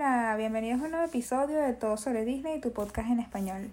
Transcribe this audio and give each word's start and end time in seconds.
Hola, 0.00 0.36
bienvenidos 0.36 0.80
a 0.80 0.84
un 0.84 0.90
nuevo 0.92 1.06
episodio 1.06 1.58
de 1.60 1.72
Todo 1.72 1.96
sobre 1.96 2.24
Disney, 2.24 2.60
tu 2.60 2.72
podcast 2.72 3.10
en 3.10 3.18
español. 3.18 3.68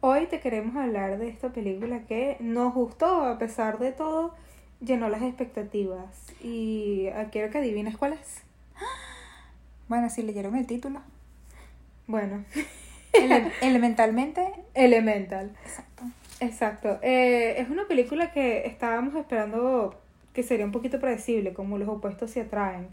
Hoy 0.00 0.24
te 0.28 0.40
queremos 0.40 0.74
hablar 0.76 1.18
de 1.18 1.28
esta 1.28 1.50
película 1.50 2.06
que 2.08 2.38
nos 2.40 2.72
gustó, 2.72 3.24
a 3.26 3.36
pesar 3.38 3.78
de 3.78 3.92
todo, 3.92 4.34
llenó 4.80 5.10
las 5.10 5.20
expectativas. 5.20 6.32
Y 6.42 7.08
quiero 7.32 7.50
que 7.52 7.58
adivines 7.58 7.98
cuál 7.98 8.14
es. 8.14 8.40
Bueno, 9.88 10.08
si 10.08 10.22
leyeron 10.22 10.56
el 10.56 10.66
título. 10.66 11.02
Bueno, 12.06 12.42
Ele- 13.12 13.52
elementalmente. 13.60 14.54
Elemental. 14.72 15.54
Exacto. 15.66 16.04
Exacto. 16.40 16.98
Eh, 17.02 17.56
es 17.58 17.68
una 17.68 17.86
película 17.86 18.32
que 18.32 18.66
estábamos 18.66 19.14
esperando 19.16 20.00
que 20.32 20.42
sería 20.42 20.64
un 20.64 20.72
poquito 20.72 20.98
predecible, 20.98 21.52
como 21.52 21.76
los 21.76 21.90
opuestos 21.90 22.30
se 22.30 22.40
atraen, 22.40 22.88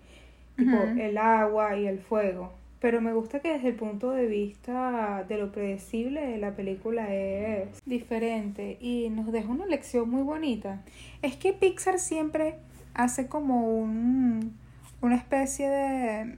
tipo 0.55 0.77
el 0.77 1.17
agua 1.17 1.77
y 1.77 1.87
el 1.87 1.99
fuego. 1.99 2.51
Pero 2.81 2.99
me 2.99 3.13
gusta 3.13 3.41
que 3.41 3.53
desde 3.53 3.69
el 3.69 3.75
punto 3.75 4.09
de 4.09 4.25
vista 4.25 5.23
de 5.29 5.37
lo 5.37 5.51
predecible, 5.51 6.39
la 6.39 6.55
película 6.55 7.13
es 7.13 7.79
diferente 7.85 8.77
y 8.81 9.09
nos 9.11 9.31
deja 9.31 9.49
una 9.49 9.67
lección 9.67 10.09
muy 10.09 10.23
bonita. 10.23 10.81
Es 11.21 11.35
que 11.35 11.53
Pixar 11.53 11.99
siempre 11.99 12.55
hace 12.95 13.27
como 13.27 13.67
un, 13.77 14.57
una 15.01 15.15
especie 15.15 15.69
de... 15.69 16.37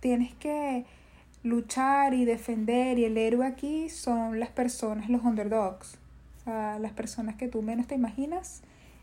Tienes 0.00 0.34
que 0.34 0.84
luchar 1.44 2.12
y 2.12 2.24
defender 2.24 2.98
y 2.98 3.04
el 3.04 3.16
héroe 3.16 3.46
aquí 3.46 3.88
son 3.88 4.40
las 4.40 4.50
personas, 4.50 5.08
los 5.08 5.22
underdogs. 5.22 5.96
O 6.40 6.44
sea, 6.44 6.78
las 6.80 6.92
personas 6.92 7.36
que 7.36 7.46
tú 7.46 7.62
menos 7.62 7.86
te 7.86 7.94
imaginas 7.94 8.62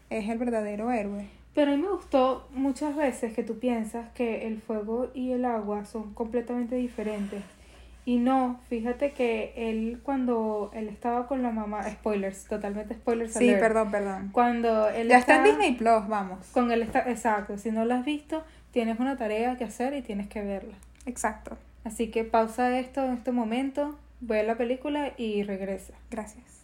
es 0.10 0.28
el 0.28 0.38
verdadero 0.38 0.92
héroe. 0.92 1.30
Pero 1.54 1.72
a 1.72 1.76
mí 1.76 1.82
me 1.82 1.90
gustó 1.90 2.48
muchas 2.52 2.96
veces 2.96 3.34
que 3.34 3.44
tú 3.44 3.60
piensas 3.60 4.10
que 4.14 4.48
el 4.48 4.62
fuego 4.62 5.10
y 5.14 5.32
el 5.32 5.46
agua 5.46 5.86
son 5.86 6.14
completamente 6.14 6.76
diferentes. 6.76 7.44
Y 8.04 8.18
no, 8.18 8.60
fíjate 8.68 9.12
que 9.12 9.54
él 9.56 10.00
cuando 10.02 10.72
él 10.74 10.88
estaba 10.88 11.28
con 11.28 11.44
la 11.44 11.52
mamá, 11.52 11.84
spoilers, 11.84 12.46
totalmente 12.46 12.96
spoilers. 12.96 13.34
Sí, 13.34 13.50
alert. 13.50 13.62
perdón, 13.62 13.92
perdón. 13.92 14.30
Cuando 14.32 14.90
él 14.90 15.08
Ya 15.10 15.20
está 15.20 15.38
en 15.38 15.44
Disney 15.44 15.74
Plus, 15.76 16.08
vamos. 16.08 16.48
Con 16.48 16.72
él 16.72 16.82
está, 16.82 17.10
exacto, 17.10 17.58
si 17.58 17.70
no 17.70 17.86
la 17.86 18.00
has 18.00 18.06
visto, 18.06 18.44
tienes 18.72 19.00
una 19.00 19.18
tarea 19.18 19.58
que 19.58 19.66
hacer 19.66 19.94
y 19.94 20.02
tienes 20.02 20.28
que 20.30 20.42
verla. 20.42 20.76
Exacto. 21.06 21.58
Así 21.84 22.10
que 22.10 22.24
pausa 22.24 22.80
esto 22.80 23.06
en 23.06 23.14
este 23.14 23.32
momento, 23.32 23.96
ve 24.20 24.44
la 24.44 24.56
película 24.56 25.14
y 25.18 25.44
regresa. 25.44 25.94
Gracias. 26.10 26.61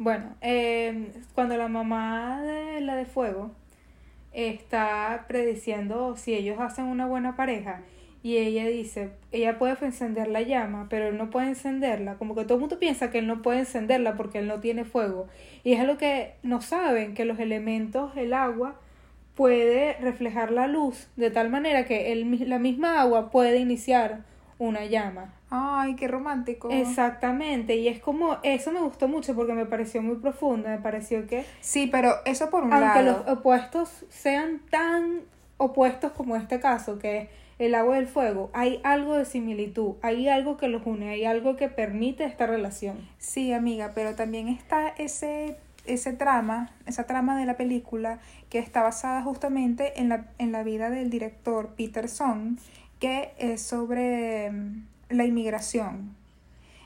Bueno, 0.00 0.34
eh, 0.40 1.12
cuando 1.34 1.58
la 1.58 1.68
mamá 1.68 2.40
de 2.40 2.80
la 2.80 2.96
de 2.96 3.04
fuego 3.04 3.50
está 4.32 5.26
prediciendo 5.28 6.16
si 6.16 6.32
ellos 6.32 6.58
hacen 6.58 6.86
una 6.86 7.06
buena 7.06 7.36
pareja 7.36 7.82
y 8.22 8.38
ella 8.38 8.66
dice, 8.66 9.10
ella 9.30 9.58
puede 9.58 9.76
encender 9.84 10.28
la 10.28 10.40
llama, 10.40 10.86
pero 10.88 11.08
él 11.08 11.18
no 11.18 11.28
puede 11.28 11.48
encenderla, 11.48 12.14
como 12.14 12.34
que 12.34 12.44
todo 12.44 12.54
el 12.54 12.60
mundo 12.60 12.78
piensa 12.78 13.10
que 13.10 13.18
él 13.18 13.26
no 13.26 13.42
puede 13.42 13.58
encenderla 13.58 14.14
porque 14.16 14.38
él 14.38 14.46
no 14.46 14.60
tiene 14.60 14.86
fuego. 14.86 15.28
Y 15.64 15.74
es 15.74 15.80
algo 15.80 15.98
que 15.98 16.32
no 16.42 16.62
saben, 16.62 17.12
que 17.12 17.26
los 17.26 17.38
elementos, 17.38 18.16
el 18.16 18.32
agua, 18.32 18.80
puede 19.34 19.98
reflejar 20.00 20.50
la 20.50 20.66
luz 20.66 21.08
de 21.16 21.30
tal 21.30 21.50
manera 21.50 21.84
que 21.84 22.10
el, 22.12 22.48
la 22.48 22.58
misma 22.58 23.02
agua 23.02 23.30
puede 23.30 23.58
iniciar 23.58 24.20
una 24.60 24.84
llama. 24.84 25.32
Ay, 25.50 25.96
qué 25.96 26.06
romántico. 26.06 26.68
Exactamente, 26.70 27.74
y 27.76 27.88
es 27.88 27.98
como, 27.98 28.36
eso 28.44 28.70
me 28.70 28.80
gustó 28.80 29.08
mucho 29.08 29.34
porque 29.34 29.54
me 29.54 29.66
pareció 29.66 30.00
muy 30.02 30.16
profunda, 30.16 30.70
me 30.70 30.78
pareció 30.78 31.26
que 31.26 31.44
Sí, 31.60 31.88
pero 31.90 32.14
eso 32.26 32.50
por 32.50 32.62
un 32.64 32.72
aunque 32.72 33.02
lado. 33.02 33.24
los 33.26 33.38
opuestos 33.38 34.04
sean 34.10 34.60
tan 34.70 35.22
opuestos 35.56 36.12
como 36.12 36.36
este 36.36 36.60
caso, 36.60 36.98
que 36.98 37.22
es 37.22 37.28
el 37.58 37.74
agua 37.74 37.96
y 37.96 38.00
el 38.00 38.06
fuego, 38.06 38.50
hay 38.52 38.80
algo 38.84 39.16
de 39.16 39.24
similitud, 39.24 39.94
hay 40.02 40.28
algo 40.28 40.56
que 40.56 40.68
los 40.68 40.86
une, 40.86 41.08
hay 41.10 41.24
algo 41.24 41.56
que 41.56 41.68
permite 41.68 42.24
esta 42.24 42.46
relación. 42.46 43.08
Sí, 43.18 43.52
amiga, 43.52 43.92
pero 43.94 44.14
también 44.14 44.48
está 44.48 44.88
ese, 44.88 45.56
ese 45.86 46.12
trama, 46.12 46.70
esa 46.86 47.04
trama 47.04 47.38
de 47.38 47.46
la 47.46 47.56
película 47.56 48.18
que 48.50 48.58
está 48.58 48.82
basada 48.82 49.22
justamente 49.22 50.00
en 50.00 50.08
la, 50.10 50.26
en 50.38 50.52
la 50.52 50.62
vida 50.62 50.90
del 50.90 51.08
director 51.10 51.68
Peterson, 51.76 52.58
que 53.00 53.32
es 53.38 53.60
sobre 53.62 54.50
mm, 54.50 54.84
la 55.10 55.24
inmigración. 55.24 56.14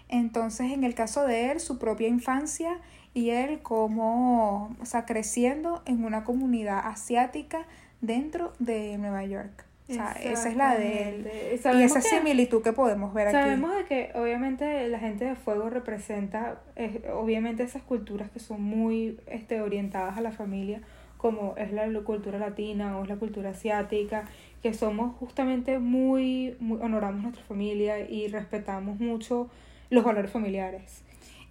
Entonces, 0.08 0.72
en 0.72 0.84
el 0.84 0.94
caso 0.94 1.26
de 1.26 1.50
él, 1.50 1.60
su 1.60 1.78
propia 1.78 2.08
infancia 2.08 2.78
y 3.14 3.30
él 3.30 3.60
como, 3.62 4.74
o 4.80 4.86
sea, 4.86 5.04
creciendo 5.04 5.82
en 5.86 6.04
una 6.04 6.24
comunidad 6.24 6.86
asiática 6.86 7.66
dentro 8.00 8.52
de 8.58 8.96
Nueva 8.98 9.24
York. 9.24 9.64
O 9.88 9.92
sea, 9.92 10.12
esa 10.12 10.48
es 10.48 10.56
la 10.56 10.76
de 10.76 11.08
él. 11.10 11.28
Y 11.52 11.82
esa 11.82 12.00
que- 12.00 12.08
similitud 12.08 12.62
que 12.62 12.72
podemos 12.72 13.12
ver 13.12 13.28
aquí. 13.28 13.36
Sabemos 13.36 13.76
de 13.76 13.84
que 13.84 14.10
obviamente 14.14 14.88
la 14.88 14.98
gente 14.98 15.26
de 15.26 15.34
fuego 15.34 15.68
representa 15.68 16.62
eh, 16.76 17.02
obviamente 17.12 17.62
esas 17.64 17.82
culturas 17.82 18.30
que 18.30 18.40
son 18.40 18.62
muy 18.62 19.20
este, 19.26 19.60
orientadas 19.60 20.16
a 20.16 20.22
la 20.22 20.32
familia, 20.32 20.80
como 21.18 21.54
es 21.58 21.70
la 21.72 21.86
cultura 22.00 22.38
latina 22.38 22.96
o 22.98 23.02
es 23.02 23.10
la 23.10 23.16
cultura 23.16 23.50
asiática, 23.50 24.24
que 24.64 24.72
somos 24.72 25.14
justamente 25.16 25.78
muy, 25.78 26.56
muy 26.58 26.78
honoramos 26.80 27.22
nuestra 27.22 27.44
familia 27.44 28.00
y 28.00 28.28
respetamos 28.28 28.98
mucho 28.98 29.50
los 29.90 30.02
valores 30.04 30.30
familiares. 30.30 31.02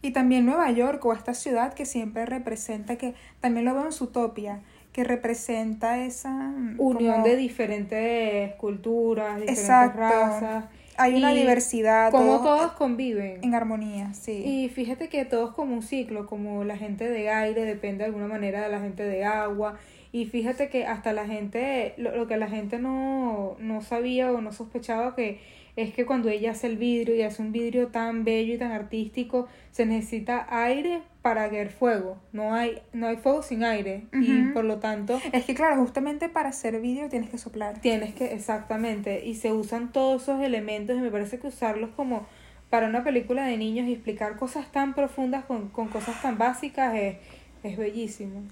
Y 0.01 0.09
también 0.13 0.47
Nueva 0.47 0.71
York 0.71 1.05
o 1.05 1.13
esta 1.13 1.35
ciudad 1.35 1.75
que 1.75 1.85
siempre 1.85 2.25
representa, 2.25 2.95
que 2.95 3.13
también 3.39 3.65
lo 3.65 3.75
veo 3.75 3.85
en 3.85 3.91
Zootopia, 3.91 4.61
que 4.93 5.03
representa 5.03 5.99
esa 6.03 6.31
mm, 6.31 6.75
Unión 6.79 7.13
como- 7.13 7.27
de 7.27 7.35
diferentes 7.37 8.55
culturas, 8.55 9.35
diferentes 9.35 9.59
Exacto. 9.59 9.99
razas. 9.99 10.65
Hay 10.97 11.13
una 11.15 11.33
diversidad, 11.33 12.09
Como 12.11 12.37
todo 12.37 12.57
todos 12.57 12.71
conviven. 12.73 13.43
en 13.43 13.53
armonía, 13.53 14.11
sí. 14.15 14.43
Y 14.43 14.69
fíjate 14.69 15.07
que 15.07 15.23
todo 15.25 15.49
es 15.49 15.53
como 15.53 15.75
un 15.75 15.83
ciclo, 15.83 16.25
como 16.25 16.63
la 16.63 16.77
gente 16.77 17.07
de 17.09 17.29
aire 17.29 17.63
depende 17.63 17.99
de 17.99 18.05
alguna 18.05 18.27
manera 18.27 18.61
de 18.63 18.69
la 18.69 18.79
gente 18.79 19.03
de 19.03 19.23
agua. 19.23 19.77
Y 20.13 20.27
fíjate 20.27 20.69
que 20.69 20.85
hasta 20.85 21.11
la 21.11 21.25
gente, 21.25 21.95
lo, 21.97 22.15
lo 22.15 22.27
que 22.27 22.37
la 22.37 22.47
gente 22.47 22.77
no, 22.77 23.57
no 23.59 23.81
sabía 23.81 24.31
o 24.31 24.39
no 24.41 24.53
sospechaba 24.53 25.15
que 25.15 25.39
es 25.75 25.91
que 25.91 26.05
cuando 26.05 26.29
ella 26.29 26.51
hace 26.51 26.67
el 26.67 26.77
vidrio 26.77 27.15
y 27.15 27.23
hace 27.23 27.41
un 27.41 27.51
vidrio 27.51 27.87
tan 27.87 28.23
bello 28.23 28.53
y 28.53 28.57
tan 28.59 28.71
artístico, 28.71 29.47
se 29.71 29.87
necesita 29.87 30.45
aire 30.49 31.01
para 31.23 31.45
haber 31.45 31.71
fuego. 31.71 32.19
No 32.31 32.53
hay, 32.53 32.79
no 32.93 33.07
hay 33.07 33.17
fuego 33.17 33.41
sin 33.41 33.63
aire. 33.63 34.03
Y 34.13 34.51
por 34.53 34.65
lo 34.65 34.77
tanto, 34.77 35.19
Es 35.31 35.45
que 35.45 35.55
claro, 35.55 35.81
justamente 35.81 36.29
para 36.29 36.49
hacer 36.49 36.79
vídeo 36.79 37.09
tienes 37.09 37.31
que 37.31 37.39
soplar. 37.39 37.81
Tienes 37.81 38.13
que, 38.13 38.33
exactamente, 38.33 39.25
y 39.25 39.33
se 39.33 39.51
usan 39.51 39.91
todos 39.91 40.21
esos 40.21 40.43
elementos 40.43 40.95
y 40.95 40.99
me 40.99 41.09
parece 41.09 41.39
que 41.39 41.47
usarlos 41.47 41.89
como 41.95 42.27
para 42.69 42.87
una 42.87 43.03
película 43.03 43.45
de 43.47 43.57
niños 43.57 43.87
y 43.87 43.93
explicar 43.93 44.35
cosas 44.35 44.71
tan 44.71 44.93
profundas 44.93 45.43
con, 45.45 45.69
con 45.69 45.87
cosas 45.87 46.21
tan 46.21 46.37
básicas 46.37 46.93
es, 46.95 47.17
es 47.63 47.77
bellísimo. 47.77 48.43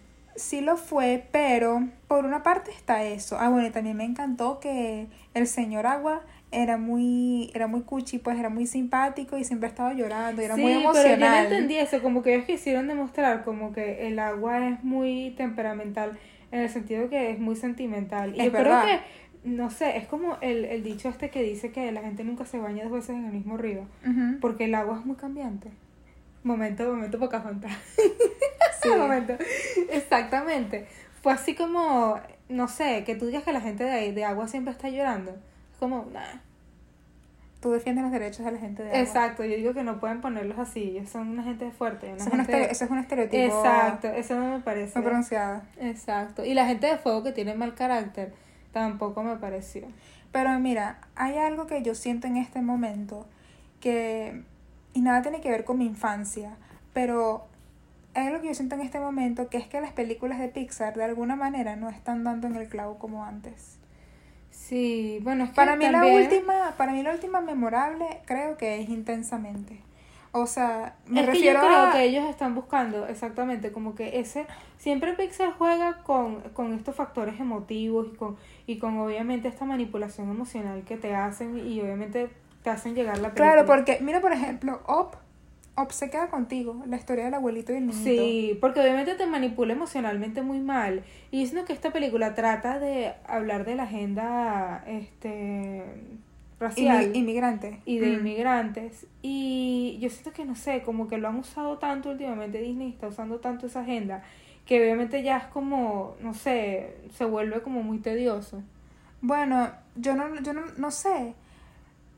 Sí 0.41 0.59
lo 0.62 0.75
fue, 0.75 1.28
pero 1.31 1.88
por 2.07 2.25
una 2.25 2.41
parte 2.41 2.72
está 2.72 3.03
eso. 3.03 3.38
Ah, 3.40 3.50
bueno, 3.50 3.68
y 3.68 3.72
también 3.72 3.96
me 3.96 4.06
encantó 4.06 4.59
que 4.59 5.07
el 5.35 5.46
señor 5.47 5.85
Agua 5.85 6.22
era 6.52 6.78
muy, 6.78 7.52
era 7.53 7.68
muy 7.68 7.81
cuchi, 7.84 8.18
pues 8.18 8.38
era 8.40 8.50
muy 8.50 8.66
simpático 8.66 9.38
y 9.38 9.44
siempre 9.44 9.69
estaba 9.69 9.94
llorando, 9.94 10.41
y 10.41 10.46
era 10.46 10.56
sí, 10.56 10.62
muy 10.62 10.72
pero 10.72 10.81
yo 10.84 10.91
no 10.94 11.00
emocional. 11.00 11.44
entendí 11.46 11.75
eso, 11.75 12.02
como 12.02 12.24
que 12.24 12.34
ellos 12.34 12.46
quisieron 12.46 12.88
demostrar 12.88 13.44
como 13.44 13.72
que 13.72 14.07
el 14.07 14.18
agua 14.19 14.68
es 14.68 14.84
muy 14.84 15.34
temperamental 15.38 16.18
en 16.52 16.59
el 16.62 16.69
sentido 16.69 17.08
que 17.09 17.31
es 17.31 17.40
muy 17.40 17.56
sentimental. 17.56 18.35
Y 18.35 18.40
Es 18.40 18.46
yo 18.47 18.52
verdad. 18.52 18.84
creo 18.84 18.97
que, 19.00 19.50
no 19.50 19.69
sé, 19.69 19.96
es 19.97 20.08
como 20.08 20.38
el, 20.41 20.66
el 20.66 20.84
dicho 20.84 21.08
este 21.08 21.29
que 21.29 21.41
dice 21.44 21.72
que 21.72 21.91
la 21.91 22.02
gente 22.02 22.23
nunca 22.23 22.46
se 22.46 22.58
baña 22.59 22.84
dos 22.84 22.91
veces 22.94 23.12
en 23.12 23.25
el 23.25 23.31
mismo 23.31 23.58
río. 23.58 23.85
Porque 24.41 24.66
el 24.66 24.75
agua 24.75 24.97
es 25.00 25.06
muy 25.06 25.16
cambiante. 25.16 25.69
Momento, 26.44 26.84
momento 26.85 27.19
Pocahontas. 27.19 27.72
Sí. 28.81 28.90
momento. 28.90 29.35
Exactamente. 29.91 30.88
Fue 31.22 31.31
así 31.34 31.53
como, 31.53 32.19
no 32.50 32.68
sé, 32.68 33.03
que 33.03 33.13
tú 33.16 33.28
digas 33.28 33.44
que 33.44 33.53
la 33.53 33.61
gente 33.61 33.84
de, 33.84 34.11
de 34.11 34.26
agua 34.26 34.47
siempre 34.47 34.72
está 34.73 34.90
llorando. 34.90 35.32
Es 35.32 35.78
como, 35.79 36.08
nah. 36.11 36.40
Tú 37.59 37.70
defiendes 37.72 38.02
los 38.03 38.11
derechos 38.11 38.43
de 38.43 38.52
la 38.53 38.58
gente 38.58 38.82
de 38.82 38.90
agua. 38.90 39.02
Exacto, 39.02 39.43
yo 39.46 39.55
digo 39.55 39.76
que 39.76 39.84
no 39.84 39.99
pueden 39.99 40.20
ponerlos 40.20 40.58
así. 40.58 40.97
Ellos 40.97 41.09
son 41.11 41.28
una 41.29 41.43
gente 41.43 41.70
fuerte. 41.70 42.08
Una 42.08 42.16
Eso 42.16 42.26
es, 42.26 42.34
un 42.34 42.40
gente- 42.40 42.53
estere- 42.53 42.72
eso 42.72 42.85
es 42.85 42.91
un 42.91 42.97
estereotipo 42.97 43.44
Exacto, 43.44 44.08
eso 44.08 44.35
no 44.40 44.52
me 44.58 44.59
parece. 44.64 44.97
muy 44.97 45.05
pronunciado. 45.08 45.61
Exacto. 45.79 46.44
Y 46.44 46.55
la 46.55 46.66
gente 46.66 46.87
de 46.87 46.97
fuego 46.97 47.22
que 47.22 47.34
tiene 47.34 47.53
mal 47.53 47.76
carácter 47.76 48.34
tampoco 48.72 49.22
me 49.22 49.35
pareció. 49.35 49.85
Pero 50.32 50.58
mira, 50.59 51.02
hay 51.16 51.37
algo 51.37 51.67
que 51.67 51.84
yo 51.84 51.94
siento 51.94 52.26
en 52.26 52.37
este 52.37 52.61
momento 52.64 53.28
que, 53.79 54.41
y 54.93 55.02
nada 55.02 55.22
tiene 55.22 55.41
que 55.41 55.49
ver 55.49 55.64
con 55.64 55.78
mi 55.78 55.85
infancia, 55.85 56.58
pero 56.93 57.46
hay 58.14 58.28
algo 58.28 58.41
que 58.41 58.47
yo 58.47 58.53
siento 58.53 58.76
en 58.76 58.82
este 58.82 58.99
momento 58.99 59.49
que 59.49 59.58
es 59.58 59.67
que 59.67 59.79
las 59.82 59.93
películas 59.93 60.40
de 60.40 60.49
Pixar 60.49 60.96
de 60.96 61.03
alguna 61.03 61.35
manera 61.35 61.76
no 61.76 61.90
están 61.90 62.23
dando 62.23 62.47
en 62.47 62.55
el 62.55 62.67
clavo 62.67 62.97
como 62.97 63.23
antes. 63.23 63.78
Sí, 64.52 65.20
bueno, 65.23 65.46
es 65.46 65.49
que 65.52 65.55
Para 65.55 65.76
mí 65.76 65.88
la 65.88 66.05
última, 66.05 66.73
para 66.78 66.91
mí 66.91 67.03
la 67.03 67.11
última 67.11 67.41
memorable 67.41 68.05
creo 68.26 68.58
que 68.58 68.82
es 68.82 68.90
intensamente. 68.90 69.79
O 70.34 70.47
sea, 70.47 70.96
me 71.08 71.22
es 71.22 71.26
que 71.26 71.32
refiero 71.34 71.61
yo 71.61 71.67
creo 71.67 71.85
a... 71.87 71.91
que 71.91 72.03
ellos 72.03 72.29
están 72.29 72.55
buscando 72.55 73.05
exactamente 73.08 73.73
como 73.73 73.96
que 73.96 74.20
ese 74.20 74.46
siempre 74.78 75.14
Pixar 75.14 75.53
juega 75.58 76.03
con, 76.03 76.40
con 76.53 76.73
estos 76.73 76.96
factores 76.96 77.40
emotivos 77.40 78.08
y 78.14 78.16
con 78.16 78.37
y 78.66 78.78
con 78.78 78.97
obviamente 78.99 79.49
esta 79.49 79.66
manipulación 79.66 80.29
emocional 80.29 80.84
que 80.84 80.96
te 80.96 81.16
hacen 81.16 81.58
y 81.67 81.82
obviamente 81.82 82.29
te 82.63 82.69
hacen 82.69 82.96
llegar 82.96 83.17
la 83.17 83.29
película. 83.29 83.52
Claro, 83.53 83.66
porque 83.66 83.99
mira 84.02 84.19
por 84.22 84.31
ejemplo, 84.34 84.81
Op, 84.87 85.16
Op 85.75 85.91
se 85.91 86.09
queda 86.09 86.28
contigo, 86.29 86.84
la 86.87 86.97
historia 86.97 87.25
del 87.25 87.34
abuelito 87.34 87.72
y 87.73 87.78
el 87.78 87.87
niñito. 87.87 88.03
Sí, 88.03 88.58
porque 88.61 88.81
obviamente 88.81 89.16
te 89.16 89.25
manipula 89.25 89.73
emocionalmente 89.73 90.41
muy 90.41 90.59
mal. 90.59 91.03
Y 91.31 91.40
diciendo 91.40 91.66
que 91.66 91.73
esta 91.73 91.91
película 91.91 92.35
trata 92.35 92.78
de 92.79 93.13
hablar 93.25 93.66
de 93.66 93.75
la 93.75 93.84
agenda 93.84 94.84
este 94.85 95.84
racial 96.59 97.08
Inmi- 97.08 97.16
inmigrante. 97.16 97.79
y 97.85 97.97
de 97.97 98.09
Mm. 98.09 98.13
inmigrantes. 98.19 99.08
Y 99.23 99.97
yo 99.99 100.09
siento 100.09 100.31
que 100.31 100.46
no 100.46 100.55
sé, 100.55 100.84
como 100.84 101.08
que 101.08 101.17
lo 101.17 101.28
han 101.29 101.37
usado 101.37 101.78
tanto 101.79 102.09
últimamente, 102.11 102.59
Disney 102.59 102.90
está 102.90 103.08
usando 103.08 103.40
tanto 103.40 103.66
esa 103.66 103.79
agenda, 103.81 104.23
que 104.67 104.79
obviamente 104.79 105.23
ya 105.23 105.37
es 105.37 105.46
como, 105.46 106.16
no 106.22 106.34
sé, 106.35 106.97
se 107.17 107.25
vuelve 107.25 107.61
como 107.61 107.81
muy 107.81 107.97
tedioso. 107.97 108.61
Bueno, 109.22 109.72
yo 109.96 110.16
no, 110.16 110.35
yo 110.41 110.53
no, 110.53 110.61
no 110.78 110.91
sé. 110.91 111.34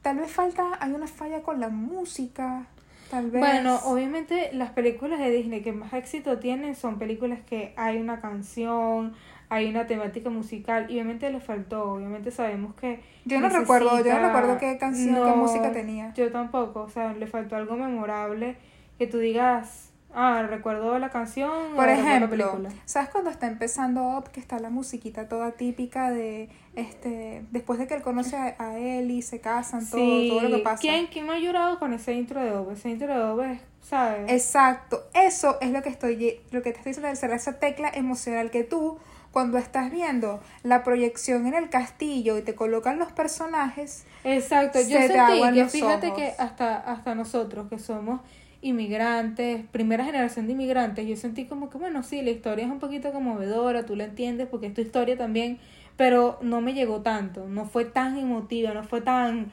Tal 0.03 0.17
vez 0.17 0.29
falta, 0.29 0.77
hay 0.81 0.91
una 0.91 1.07
falla 1.07 1.41
con 1.41 1.59
la 1.61 1.69
música. 1.69 2.67
Tal 3.09 3.31
vez. 3.31 3.39
Bueno, 3.39 3.79
obviamente 3.85 4.51
las 4.53 4.71
películas 4.71 5.17
de 5.19 5.31
Disney 5.31 5.61
que 5.61 5.71
más 5.71 5.93
éxito 5.93 6.39
tienen 6.39 6.75
son 6.75 6.99
películas 6.99 7.39
que 7.47 7.73
hay 7.77 7.97
una 7.97 8.19
canción, 8.19 9.13
hay 9.47 9.69
una 9.69 9.87
temática 9.87 10.29
musical 10.29 10.87
y 10.89 10.95
obviamente 10.95 11.29
le 11.29 11.39
faltó, 11.39 11.93
obviamente 11.93 12.31
sabemos 12.31 12.75
que 12.75 12.99
yo 13.23 13.39
no 13.39 13.47
recuerdo, 13.47 14.03
yo 14.03 14.19
no 14.19 14.27
recuerdo 14.27 14.57
qué 14.57 14.77
canción, 14.77 15.15
qué 15.15 15.21
No, 15.21 15.35
música 15.37 15.71
tenía. 15.71 16.13
Yo 16.15 16.31
tampoco, 16.31 16.81
o 16.81 16.89
sea, 16.89 17.13
le 17.13 17.25
faltó 17.25 17.55
algo 17.55 17.77
memorable 17.77 18.57
que 18.97 19.07
tú 19.07 19.19
digas, 19.19 19.92
ah, 20.13 20.45
recuerdo 20.49 20.97
la 20.99 21.09
canción 21.09 21.75
Por 21.75 21.87
la 21.87 21.93
ejemplo. 21.93 22.67
¿sabes 22.85 23.09
cuando 23.09 23.29
está 23.29 23.47
empezando 23.47 24.03
Up 24.17 24.29
que 24.31 24.39
está 24.39 24.59
la 24.59 24.69
musiquita 24.69 25.27
toda 25.27 25.51
típica 25.51 26.11
de 26.11 26.49
este 26.75 27.43
después 27.51 27.79
de 27.79 27.87
que 27.87 27.95
él 27.95 28.01
conoce 28.01 28.35
a, 28.35 28.77
él 28.77 29.11
y 29.11 29.21
se 29.21 29.39
casan, 29.39 29.87
todo, 29.89 29.99
Sí, 29.99 30.29
todo 30.29 30.49
lo 30.49 30.57
que 30.57 30.63
pasa? 30.63 30.81
¿Quién, 30.81 31.07
¿Quién 31.07 31.27
me 31.27 31.33
ha 31.33 31.39
llorado 31.39 31.79
con 31.79 31.93
ese 31.93 32.13
intro 32.13 32.41
de 32.41 32.51
Ove? 32.51 32.73
Ese 32.73 32.89
intro 32.89 33.13
de 33.13 33.21
Ove, 33.21 33.59
¿sabes? 33.81 34.31
Exacto, 34.31 35.03
eso 35.13 35.57
es 35.61 35.71
lo 35.71 35.81
que 35.81 35.89
estoy 35.89 36.39
lo 36.51 36.61
que 36.61 36.71
te 36.71 36.77
estoy 36.77 36.91
diciendo 36.91 37.15
cerrar 37.15 37.37
esa 37.37 37.59
tecla 37.59 37.89
emocional 37.93 38.51
que 38.51 38.63
tú 38.63 38.97
cuando 39.33 39.57
estás 39.57 39.91
viendo 39.91 40.41
la 40.61 40.83
proyección 40.83 41.47
en 41.47 41.55
el 41.55 41.69
castillo 41.69 42.37
y 42.37 42.43
te 42.43 42.53
colocan 42.53 42.99
los 42.99 43.11
personajes, 43.11 44.05
Exacto, 44.23 44.79
yo 44.79 44.85
se 44.85 45.07
te 45.07 45.07
sentí 45.07 45.19
aguan 45.19 45.55
que 45.55 45.65
fíjate 45.65 46.07
ojos. 46.07 46.19
que 46.19 46.33
hasta, 46.37 46.77
hasta 46.77 47.15
nosotros 47.15 47.67
que 47.67 47.79
somos 47.79 48.21
inmigrantes, 48.63 49.65
primera 49.71 50.05
generación 50.05 50.47
de 50.47 50.53
inmigrantes, 50.53 51.05
yo 51.07 51.15
sentí 51.15 51.45
como 51.45 51.69
que 51.69 51.77
bueno, 51.77 52.01
sí, 52.01 52.21
la 52.21 52.31
historia 52.31 52.65
es 52.65 52.71
un 52.71 52.79
poquito 52.79 53.11
conmovedora, 53.11 53.85
tú 53.85 53.95
la 53.95 54.05
entiendes 54.05 54.47
porque 54.49 54.67
es 54.67 54.73
tu 54.73 54.81
historia 54.81 55.17
también, 55.17 55.59
pero 55.97 56.39
no 56.41 56.61
me 56.61 56.73
llegó 56.73 57.01
tanto, 57.01 57.47
no 57.47 57.65
fue 57.65 57.85
tan 57.85 58.17
emotiva, 58.17 58.73
no 58.73 58.83
fue 58.83 59.01
tan 59.01 59.51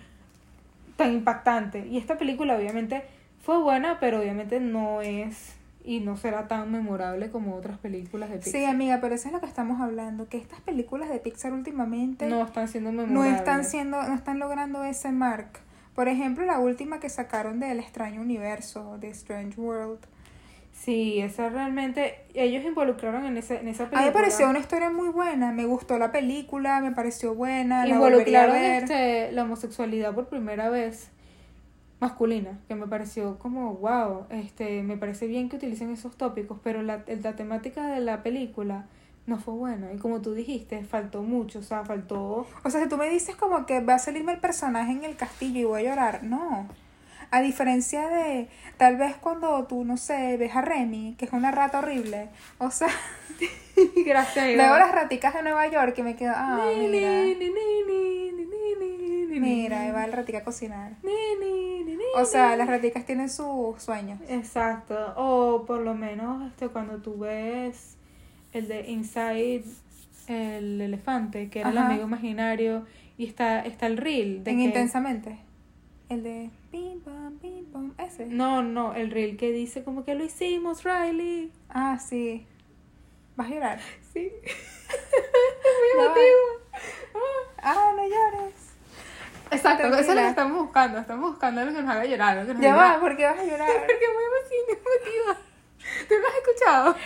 tan 0.96 1.12
impactante. 1.12 1.86
Y 1.86 1.96
esta 1.96 2.18
película 2.18 2.56
obviamente 2.56 3.02
fue 3.42 3.60
buena, 3.60 3.98
pero 4.00 4.20
obviamente 4.20 4.60
no 4.60 5.02
es 5.02 5.56
y 5.84 6.00
no 6.00 6.16
será 6.16 6.46
tan 6.46 6.70
memorable 6.70 7.30
como 7.30 7.56
otras 7.56 7.78
películas 7.78 8.30
de 8.30 8.36
Pixar. 8.36 8.52
Sí, 8.52 8.64
amiga, 8.64 8.98
pero 9.00 9.14
eso 9.14 9.28
es 9.28 9.32
lo 9.32 9.40
que 9.40 9.46
estamos 9.46 9.80
hablando, 9.80 10.28
que 10.28 10.36
estas 10.36 10.60
películas 10.60 11.08
de 11.08 11.18
Pixar 11.18 11.52
últimamente 11.52 12.28
no 12.28 12.44
están 12.44 12.68
siendo 12.68 12.92
no 12.92 13.06
memorables. 13.06 13.38
están 13.38 13.64
siendo, 13.64 14.02
no 14.02 14.14
están 14.14 14.38
logrando 14.38 14.84
ese 14.84 15.10
mark. 15.10 15.48
Por 16.00 16.08
ejemplo, 16.08 16.46
la 16.46 16.58
última 16.58 16.98
que 16.98 17.10
sacaron 17.10 17.60
del 17.60 17.78
extraño 17.78 18.22
universo, 18.22 18.96
de 18.98 19.08
Strange 19.10 19.60
World. 19.60 19.98
Sí, 20.72 21.20
esa 21.20 21.50
realmente 21.50 22.20
ellos 22.32 22.64
involucraron 22.64 23.26
en 23.26 23.36
esa 23.36 23.56
en 23.56 23.68
esa 23.68 23.84
A 23.84 23.90
película. 23.90 24.00
mí 24.00 24.06
me 24.06 24.12
pareció 24.12 24.48
una 24.48 24.60
historia 24.60 24.88
muy 24.88 25.10
buena, 25.10 25.52
me 25.52 25.66
gustó 25.66 25.98
la 25.98 26.10
película, 26.10 26.80
me 26.80 26.92
pareció 26.92 27.34
buena, 27.34 27.84
la 27.84 27.92
a 27.92 27.96
involucraron 27.96 28.54
ver. 28.54 28.84
este, 28.84 29.30
la 29.32 29.42
homosexualidad 29.42 30.14
por 30.14 30.28
primera 30.28 30.70
vez 30.70 31.10
masculina, 32.00 32.58
que 32.66 32.74
me 32.76 32.86
pareció 32.86 33.38
como 33.38 33.74
wow, 33.74 34.24
este, 34.30 34.82
me 34.82 34.96
parece 34.96 35.26
bien 35.26 35.50
que 35.50 35.56
utilicen 35.56 35.90
esos 35.90 36.16
tópicos, 36.16 36.58
pero 36.64 36.80
la, 36.82 37.04
el- 37.08 37.20
la 37.22 37.36
temática 37.36 37.88
de 37.88 38.00
la 38.00 38.22
película 38.22 38.86
no 39.26 39.38
fue 39.38 39.54
buena 39.54 39.92
y 39.92 39.98
como 39.98 40.20
tú 40.20 40.34
dijiste, 40.34 40.82
faltó 40.84 41.22
mucho, 41.22 41.60
o 41.60 41.62
sea, 41.62 41.84
faltó 41.84 42.46
O 42.64 42.70
sea, 42.70 42.82
si 42.82 42.88
tú 42.88 42.96
me 42.96 43.08
dices 43.08 43.36
como 43.36 43.66
que 43.66 43.80
va 43.80 43.94
a 43.94 43.98
salirme 43.98 44.32
el 44.32 44.40
personaje 44.40 44.92
en 44.92 45.04
el 45.04 45.16
castillo 45.16 45.60
y 45.60 45.64
voy 45.64 45.86
a 45.86 45.90
llorar, 45.90 46.24
no. 46.24 46.68
A 47.30 47.40
diferencia 47.42 48.08
de 48.08 48.48
tal 48.76 48.96
vez 48.96 49.14
cuando 49.16 49.64
tú, 49.66 49.84
no 49.84 49.96
sé, 49.96 50.36
ves 50.36 50.56
a 50.56 50.62
Remy, 50.62 51.14
que 51.16 51.26
es 51.26 51.32
una 51.32 51.52
rata 51.52 51.78
horrible. 51.78 52.28
O 52.58 52.72
sea, 52.72 52.88
gracias. 54.04 54.46
veo 54.46 54.78
las 54.78 54.90
raticas 54.90 55.34
de 55.34 55.42
Nueva 55.42 55.68
York 55.68 55.94
y 55.96 56.02
me 56.02 56.16
quedo, 56.16 56.32
ah, 56.34 56.68
mira, 56.76 57.22
mira, 59.40 59.80
ahí 59.82 59.92
va 59.92 60.04
el 60.04 60.12
ratica 60.12 60.38
a 60.38 60.44
cocinar. 60.44 60.92
O 62.16 62.24
sea, 62.24 62.56
las 62.56 62.66
raticas 62.66 63.06
tienen 63.06 63.28
sus 63.28 63.80
sueños. 63.80 64.18
Exacto, 64.28 65.14
o 65.16 65.64
por 65.66 65.80
lo 65.80 65.94
menos 65.94 66.50
este 66.50 66.68
cuando 66.68 66.98
tú 66.98 67.18
ves 67.18 67.96
el 68.52 68.68
de 68.68 68.90
Inside 68.90 69.64
el 70.28 70.80
elefante, 70.80 71.48
que 71.50 71.60
era 71.60 71.70
el 71.70 71.78
amigo 71.78 72.04
imaginario 72.04 72.86
y 73.18 73.26
está 73.26 73.60
está 73.60 73.86
el 73.86 73.96
reel 73.96 74.44
de 74.44 74.50
En 74.52 74.58
que- 74.58 74.64
intensamente. 74.64 75.38
El 76.08 76.22
de 76.24 76.50
pim 76.72 77.00
pam, 77.00 77.38
pim 77.38 77.64
pam, 77.66 77.94
ese. 77.98 78.26
No, 78.26 78.62
no, 78.62 78.94
el 78.94 79.10
reel 79.10 79.36
que 79.36 79.52
dice 79.52 79.84
como 79.84 80.04
que 80.04 80.14
lo 80.14 80.24
hicimos, 80.24 80.82
Riley. 80.84 81.52
Ah, 81.68 81.98
sí. 81.98 82.46
¿Vas 83.36 83.46
a 83.48 83.50
llorar? 83.54 83.80
Sí. 84.12 84.30
Muy 84.92 86.04
emotivo. 86.04 87.22
Ah, 87.62 87.92
no 87.96 88.02
llores. 88.02 88.54
Exacto, 89.52 89.86
eso 89.88 89.98
es 89.98 90.08
lo 90.08 90.14
que 90.14 90.28
estamos 90.28 90.62
buscando, 90.62 90.98
estamos 90.98 91.30
buscando 91.30 91.64
lo 91.64 91.72
que 91.72 91.82
nos 91.82 91.90
haga 91.90 92.04
llorar, 92.04 92.36
nos 92.46 92.60
Ya 92.60 92.72
haga- 92.74 92.94
va, 92.94 93.00
¿por 93.00 93.16
qué 93.16 93.24
vas 93.26 93.38
a 93.38 93.44
llorar? 93.44 93.68
Porque 93.86 94.06
muy 94.14 94.24
emoción- 94.24 94.78
emotiva. 94.78 95.38
¿Tú 96.08 96.14
lo 96.20 96.28
has 96.28 96.34
escuchado? 96.36 96.96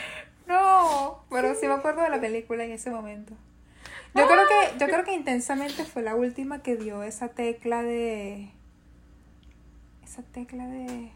No, 0.46 1.24
pero 1.30 1.54
sí 1.54 1.66
me 1.66 1.74
acuerdo 1.74 2.02
de 2.02 2.10
la 2.10 2.20
película 2.20 2.64
en 2.64 2.72
ese 2.72 2.90
momento. 2.90 3.34
Yo 4.14 4.28
creo 4.28 4.46
que, 4.46 4.78
yo 4.78 4.86
creo 4.86 5.04
que 5.04 5.12
intensamente 5.12 5.84
fue 5.84 6.02
la 6.02 6.14
última 6.14 6.62
que 6.62 6.76
dio 6.76 7.02
esa 7.02 7.28
tecla 7.28 7.82
de. 7.82 8.50
Esa 10.04 10.22
tecla 10.22 10.66
de. 10.66 11.10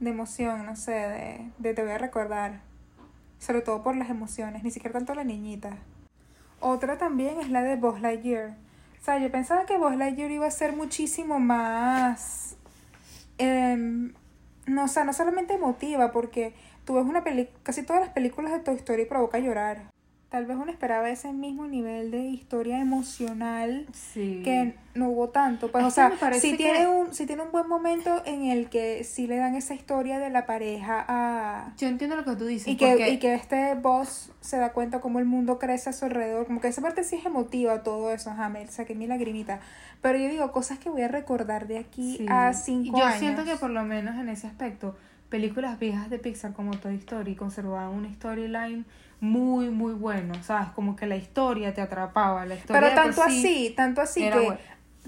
de 0.00 0.10
emoción, 0.10 0.64
no 0.64 0.76
sé, 0.76 0.92
de, 0.92 1.50
de 1.58 1.74
te 1.74 1.82
voy 1.82 1.92
a 1.92 1.98
recordar. 1.98 2.60
Sobre 3.38 3.60
todo 3.60 3.82
por 3.82 3.94
las 3.94 4.08
emociones, 4.08 4.62
ni 4.62 4.70
siquiera 4.70 4.94
tanto 4.94 5.14
la 5.14 5.24
niñita. 5.24 5.76
Otra 6.60 6.96
también 6.96 7.38
es 7.40 7.50
la 7.50 7.62
de 7.62 7.76
Buzz 7.76 8.00
Lightyear. 8.00 8.56
O 8.98 9.04
sea, 9.04 9.18
yo 9.18 9.30
pensaba 9.30 9.66
que 9.66 9.76
Buzz 9.76 9.96
Lightyear 9.96 10.30
iba 10.30 10.46
a 10.46 10.50
ser 10.50 10.74
muchísimo 10.74 11.38
más. 11.40 12.56
em, 13.36 14.14
no, 14.66 14.84
o 14.84 14.88
sea, 14.88 15.04
no 15.04 15.12
solamente 15.12 15.52
emotiva, 15.52 16.10
porque 16.10 16.54
tú 16.84 16.94
ves 16.94 17.04
una 17.04 17.24
película, 17.24 17.58
casi 17.62 17.82
todas 17.82 18.00
las 18.02 18.10
películas 18.10 18.52
de 18.52 18.58
Toy 18.60 18.74
Story 18.76 19.04
provoca 19.06 19.38
llorar. 19.38 19.92
Tal 20.30 20.46
vez 20.46 20.56
uno 20.56 20.72
esperaba 20.72 21.08
ese 21.10 21.32
mismo 21.32 21.68
nivel 21.68 22.10
de 22.10 22.18
historia 22.24 22.80
emocional 22.80 23.86
Sí. 23.92 24.40
que 24.44 24.74
no 24.96 25.08
hubo 25.10 25.28
tanto. 25.28 25.70
Pues, 25.70 25.84
Es 25.84 25.88
o 25.92 25.94
sea, 25.94 26.12
si 26.32 26.50
que- 26.52 26.56
tiene, 26.56 26.88
un, 26.88 27.14
si 27.14 27.24
tiene 27.24 27.42
un 27.44 27.52
buen 27.52 27.68
momento 27.68 28.20
en 28.26 28.46
el 28.46 28.68
que 28.68 29.04
sí 29.04 29.28
le 29.28 29.36
dan 29.36 29.54
esa 29.54 29.74
historia 29.74 30.18
de 30.18 30.30
la 30.30 30.44
pareja 30.44 31.04
a... 31.06 31.72
Yo 31.78 31.86
entiendo 31.86 32.16
lo 32.16 32.24
que 32.24 32.34
tú 32.34 32.46
dices. 32.46 32.66
Y 32.66 32.76
que, 32.76 32.88
porque- 32.88 33.10
y 33.10 33.18
que 33.20 33.34
este 33.34 33.74
boss 33.76 34.32
se 34.40 34.56
da 34.56 34.72
cuenta 34.72 35.00
cómo 35.00 35.20
el 35.20 35.24
mundo 35.24 35.60
crece 35.60 35.90
a 35.90 35.92
su 35.92 36.04
alrededor. 36.06 36.46
Como 36.46 36.60
que 36.60 36.66
esa 36.66 36.82
parte 36.82 37.04
sí 37.04 37.14
es 37.14 37.24
emotiva, 37.24 37.84
todo 37.84 38.10
eso. 38.12 38.30
Ajá, 38.30 38.48
me 38.48 38.66
saqué 38.66 38.96
mi 38.96 39.06
lagrimita. 39.06 39.60
Pero 40.02 40.18
yo 40.18 40.28
digo, 40.28 40.50
cosas 40.50 40.80
que 40.80 40.90
voy 40.90 41.02
a 41.02 41.08
recordar 41.08 41.68
de 41.68 41.78
aquí 41.78 42.16
Sí. 42.16 42.26
a 42.28 42.52
cinco 42.54 42.98
Yo 42.98 43.04
años. 43.04 43.20
siento 43.20 43.44
que 43.44 43.54
por 43.54 43.70
lo 43.70 43.84
menos 43.84 44.16
en 44.16 44.28
ese 44.28 44.48
aspecto, 44.48 44.96
películas 45.34 45.80
viejas 45.80 46.10
de 46.10 46.20
Pixar 46.20 46.52
como 46.52 46.78
Toy 46.78 46.94
Story 46.94 47.34
conservaban 47.34 47.88
una 47.88 48.14
storyline 48.14 48.84
muy, 49.18 49.68
muy 49.68 49.92
bueno. 49.92 50.32
¿Sabes? 50.44 50.68
Como 50.76 50.94
que 50.94 51.06
la 51.06 51.16
historia 51.16 51.74
te 51.74 51.80
atrapaba. 51.80 52.46
La 52.46 52.54
historia 52.54 52.80
Pero 52.80 52.94
tanto 52.94 53.20
sí 53.24 53.40
así, 53.40 53.74
tanto 53.76 54.00
así 54.00 54.20
que 54.20 54.38
buena. 54.38 54.60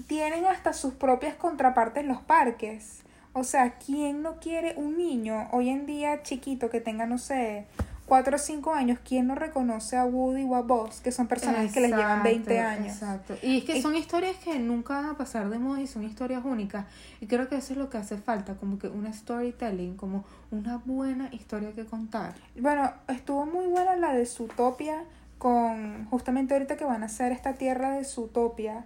tienen 0.05 0.43
hasta 0.43 0.73
sus 0.73 0.95
propias 0.95 1.35
contrapartes 1.35 2.03
en 2.03 2.09
los 2.09 2.19
parques. 2.23 3.03
O 3.31 3.45
sea, 3.45 3.75
¿quién 3.77 4.21
no 4.21 4.41
quiere 4.41 4.73
un 4.75 4.97
niño 4.97 5.47
hoy 5.53 5.69
en 5.69 5.85
día 5.85 6.21
chiquito 6.23 6.69
que 6.69 6.81
tenga, 6.81 7.05
no 7.05 7.19
sé, 7.19 7.65
4 8.07 8.35
o 8.35 8.39
5 8.39 8.73
años? 8.73 8.99
¿Quién 9.03 9.27
no 9.27 9.35
reconoce 9.35 9.97
a 9.97 10.05
Woody 10.05 10.43
o 10.45 10.55
a 10.55 10.61
Buzz, 10.61 11.01
que 11.01 11.11
son 11.11 11.27
personajes 11.27 11.71
que 11.73 11.81
les 11.81 11.91
llevan 11.91 12.23
20 12.23 12.53
Exacto, 12.55 12.81
años? 12.81 12.93
Exacto. 12.95 13.33
Y 13.43 13.57
es 13.59 13.63
que 13.65 13.77
Y- 13.77 13.81
son 13.81 13.95
historias 13.95 14.37
que 14.37 14.57
nunca 14.59 14.95
van 14.95 15.05
a 15.09 15.17
pasar 15.17 15.49
de 15.49 15.59
moda 15.59 15.81
y 15.81 15.87
son 15.87 16.03
historias 16.03 16.43
únicas. 16.45 16.85
Y 17.21 17.27
creo 17.27 17.47
que 17.49 17.57
eso 17.57 17.73
es 17.73 17.77
lo 17.77 17.89
que 17.89 17.97
hace 17.97 18.17
falta, 18.17 18.55
como 18.55 18.79
que 18.79 18.87
una 18.87 19.11
storytelling, 19.13 19.95
como 19.97 20.23
una 20.51 20.77
buena 20.77 21.29
historia 21.33 21.73
que 21.73 21.85
contar. 21.85 22.33
Bueno, 22.59 22.91
estuvo 23.09 23.45
muy 23.45 23.67
buena 23.67 23.95
la 23.97 24.13
de 24.13 24.25
Zootopia 24.25 25.03
con 25.37 26.05
justamente 26.05 26.53
ahorita 26.53 26.77
que 26.77 26.85
van 26.85 27.03
a 27.03 27.07
hacer 27.07 27.31
esta 27.31 27.53
tierra 27.53 27.91
de 27.91 28.05
Zootopia 28.05 28.85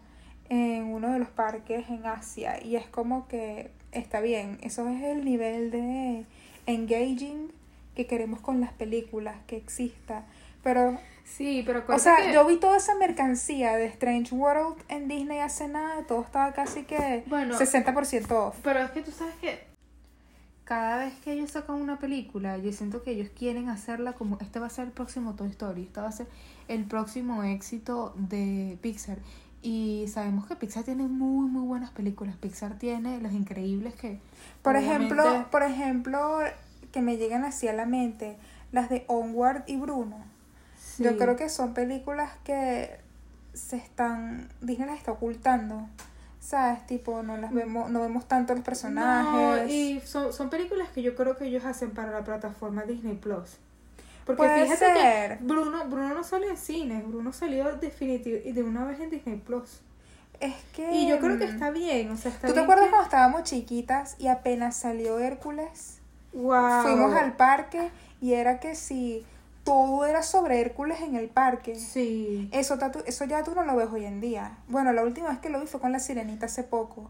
en 0.49 0.85
uno 0.85 1.13
de 1.13 1.19
los 1.19 1.29
parques 1.29 1.87
en 1.89 2.05
Asia 2.05 2.61
y 2.61 2.75
es 2.75 2.87
como 2.87 3.27
que 3.27 3.71
está 3.91 4.19
bien. 4.19 4.57
Eso 4.61 4.89
es 4.89 5.01
el 5.03 5.23
nivel 5.23 5.71
de 5.71 6.25
engaging 6.65 7.51
que 7.95 8.07
queremos 8.07 8.39
con 8.39 8.61
las 8.61 8.71
películas, 8.73 9.35
que 9.47 9.57
exista. 9.57 10.25
Pero, 10.63 10.97
Sí, 11.23 11.63
pero 11.65 11.83
o 11.87 11.99
sea, 11.99 12.17
que- 12.17 12.33
yo 12.33 12.45
vi 12.45 12.57
toda 12.57 12.77
esa 12.77 12.93
mercancía 12.95 13.75
de 13.75 13.85
Strange 13.85 14.35
World 14.35 14.75
en 14.89 15.07
Disney 15.07 15.39
hace 15.39 15.67
nada, 15.67 16.03
todo 16.05 16.21
estaba 16.21 16.51
casi 16.53 16.83
que 16.83 17.23
Bueno. 17.27 17.57
60% 17.57 18.47
off. 18.47 18.57
Pero 18.63 18.79
es 18.81 18.91
que 18.91 19.01
tú 19.01 19.11
sabes 19.11 19.33
que 19.35 19.63
cada 20.65 20.97
vez 20.97 21.13
que 21.23 21.33
ellos 21.33 21.51
sacan 21.51 21.77
una 21.81 21.99
película, 21.99 22.57
yo 22.57 22.71
siento 22.71 23.01
que 23.03 23.11
ellos 23.11 23.29
quieren 23.37 23.69
hacerla 23.69 24.13
como 24.13 24.37
este 24.41 24.59
va 24.59 24.67
a 24.67 24.69
ser 24.69 24.85
el 24.85 24.91
próximo 24.91 25.33
Toy 25.35 25.49
Story, 25.49 25.83
este 25.83 25.99
va 26.01 26.07
a 26.09 26.11
ser 26.11 26.27
el 26.67 26.85
próximo 26.85 27.43
éxito 27.43 28.13
de 28.17 28.77
Pixar. 28.81 29.17
Y 29.63 30.05
sabemos 30.07 30.47
que 30.47 30.55
Pixar 30.55 30.83
tiene 30.83 31.03
muy 31.07 31.47
muy 31.49 31.65
buenas 31.67 31.91
películas. 31.91 32.35
Pixar 32.37 32.77
tiene 32.79 33.19
Los 33.19 33.33
Increíbles 33.33 33.93
que 33.95 34.19
Por 34.61 34.75
obviamente- 34.75 35.13
ejemplo, 35.13 35.47
por 35.51 35.63
ejemplo, 35.63 36.39
que 36.91 37.01
me 37.01 37.17
llegan 37.17 37.43
así 37.45 37.67
a 37.67 37.73
la 37.73 37.85
mente, 37.85 38.37
las 38.71 38.89
de 38.89 39.05
Onward 39.07 39.63
y 39.67 39.77
Bruno. 39.77 40.23
Yo 40.99 41.17
creo 41.17 41.35
que 41.35 41.49
son 41.49 41.73
películas 41.73 42.31
que 42.43 42.99
se 43.53 43.77
están, 43.77 44.49
Disney 44.61 44.87
las 44.87 44.97
está 44.97 45.11
ocultando. 45.13 45.87
¿Sabes? 46.39 46.85
Tipo, 46.87 47.21
no 47.21 47.37
las 47.37 47.53
vemos, 47.53 47.91
no 47.91 48.01
vemos 48.01 48.27
tanto 48.27 48.55
los 48.55 48.63
personajes. 48.63 49.63
No, 49.67 49.67
y 49.71 50.01
son, 50.03 50.33
son 50.33 50.49
películas 50.49 50.89
que 50.89 51.03
yo 51.03 51.15
creo 51.15 51.37
que 51.37 51.45
ellos 51.45 51.65
hacen 51.65 51.91
para 51.91 52.11
la 52.11 52.23
plataforma 52.23 52.81
Disney 52.83 53.15
Plus. 53.15 53.57
Porque 54.25 54.37
Puede 54.37 54.63
fíjate 54.63 54.85
ser. 54.85 55.37
que 55.37 55.43
Bruno, 55.43 55.85
Bruno 55.87 56.15
no 56.15 56.23
salió 56.23 56.49
en 56.49 56.57
cines, 56.57 57.07
Bruno 57.07 57.31
salió 57.31 57.75
definitivo 57.77 58.39
y 58.43 58.53
de 58.53 58.63
una 58.63 58.85
vez 58.85 58.99
en 58.99 59.11
Disney 59.11 59.37
Plus. 59.37 59.81
Es 60.39 60.55
que. 60.75 60.91
Y 60.93 61.07
yo 61.07 61.19
creo 61.19 61.37
que 61.37 61.45
mm, 61.45 61.49
está 61.49 61.69
bien, 61.69 62.09
o 62.09 62.17
sea, 62.17 62.31
está 62.31 62.47
¿Tú 62.47 62.53
te 62.55 62.59
acuerdas 62.59 62.85
que- 62.85 62.89
cuando 62.91 63.05
estábamos 63.05 63.43
chiquitas 63.43 64.15
y 64.17 64.27
apenas 64.27 64.75
salió 64.75 65.19
Hércules? 65.19 65.99
Wow. 66.33 66.83
Fuimos 66.83 67.13
al 67.13 67.33
parque 67.33 67.89
y 68.21 68.33
era 68.33 68.59
que 68.59 68.75
si 68.75 69.25
todo 69.63 70.05
era 70.05 70.23
sobre 70.23 70.61
Hércules 70.61 71.01
en 71.01 71.15
el 71.15 71.29
parque. 71.29 71.75
Sí. 71.75 72.49
Eso, 72.51 72.77
eso 73.05 73.25
ya 73.25 73.43
tú 73.43 73.53
no 73.55 73.63
lo 73.63 73.75
ves 73.75 73.89
hoy 73.91 74.05
en 74.05 74.21
día. 74.21 74.57
Bueno, 74.67 74.93
la 74.93 75.03
última 75.03 75.29
vez 75.29 75.39
que 75.39 75.49
lo 75.49 75.59
vi 75.59 75.67
fue 75.67 75.79
con 75.79 75.91
la 75.91 75.99
sirenita 75.99 76.45
hace 76.47 76.63
poco. 76.63 77.09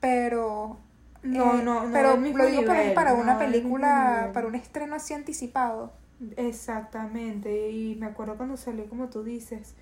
Pero. 0.00 0.78
No, 1.22 1.58
eh, 1.58 1.62
no, 1.62 1.84
no 1.84 1.92
Pero 1.92 2.16
lo 2.16 2.46
digo 2.46 2.62
nivel, 2.62 2.94
para 2.94 3.12
no 3.12 3.20
una 3.20 3.38
película, 3.38 4.30
para 4.32 4.46
un 4.46 4.54
estreno 4.54 4.94
así 4.94 5.12
anticipado. 5.12 5.92
Exactamente, 6.36 7.70
y 7.70 7.94
me 7.96 8.06
acuerdo 8.06 8.36
cuando 8.36 8.56
salió, 8.56 8.86
como 8.88 9.08
tú 9.08 9.22
dices, 9.22 9.74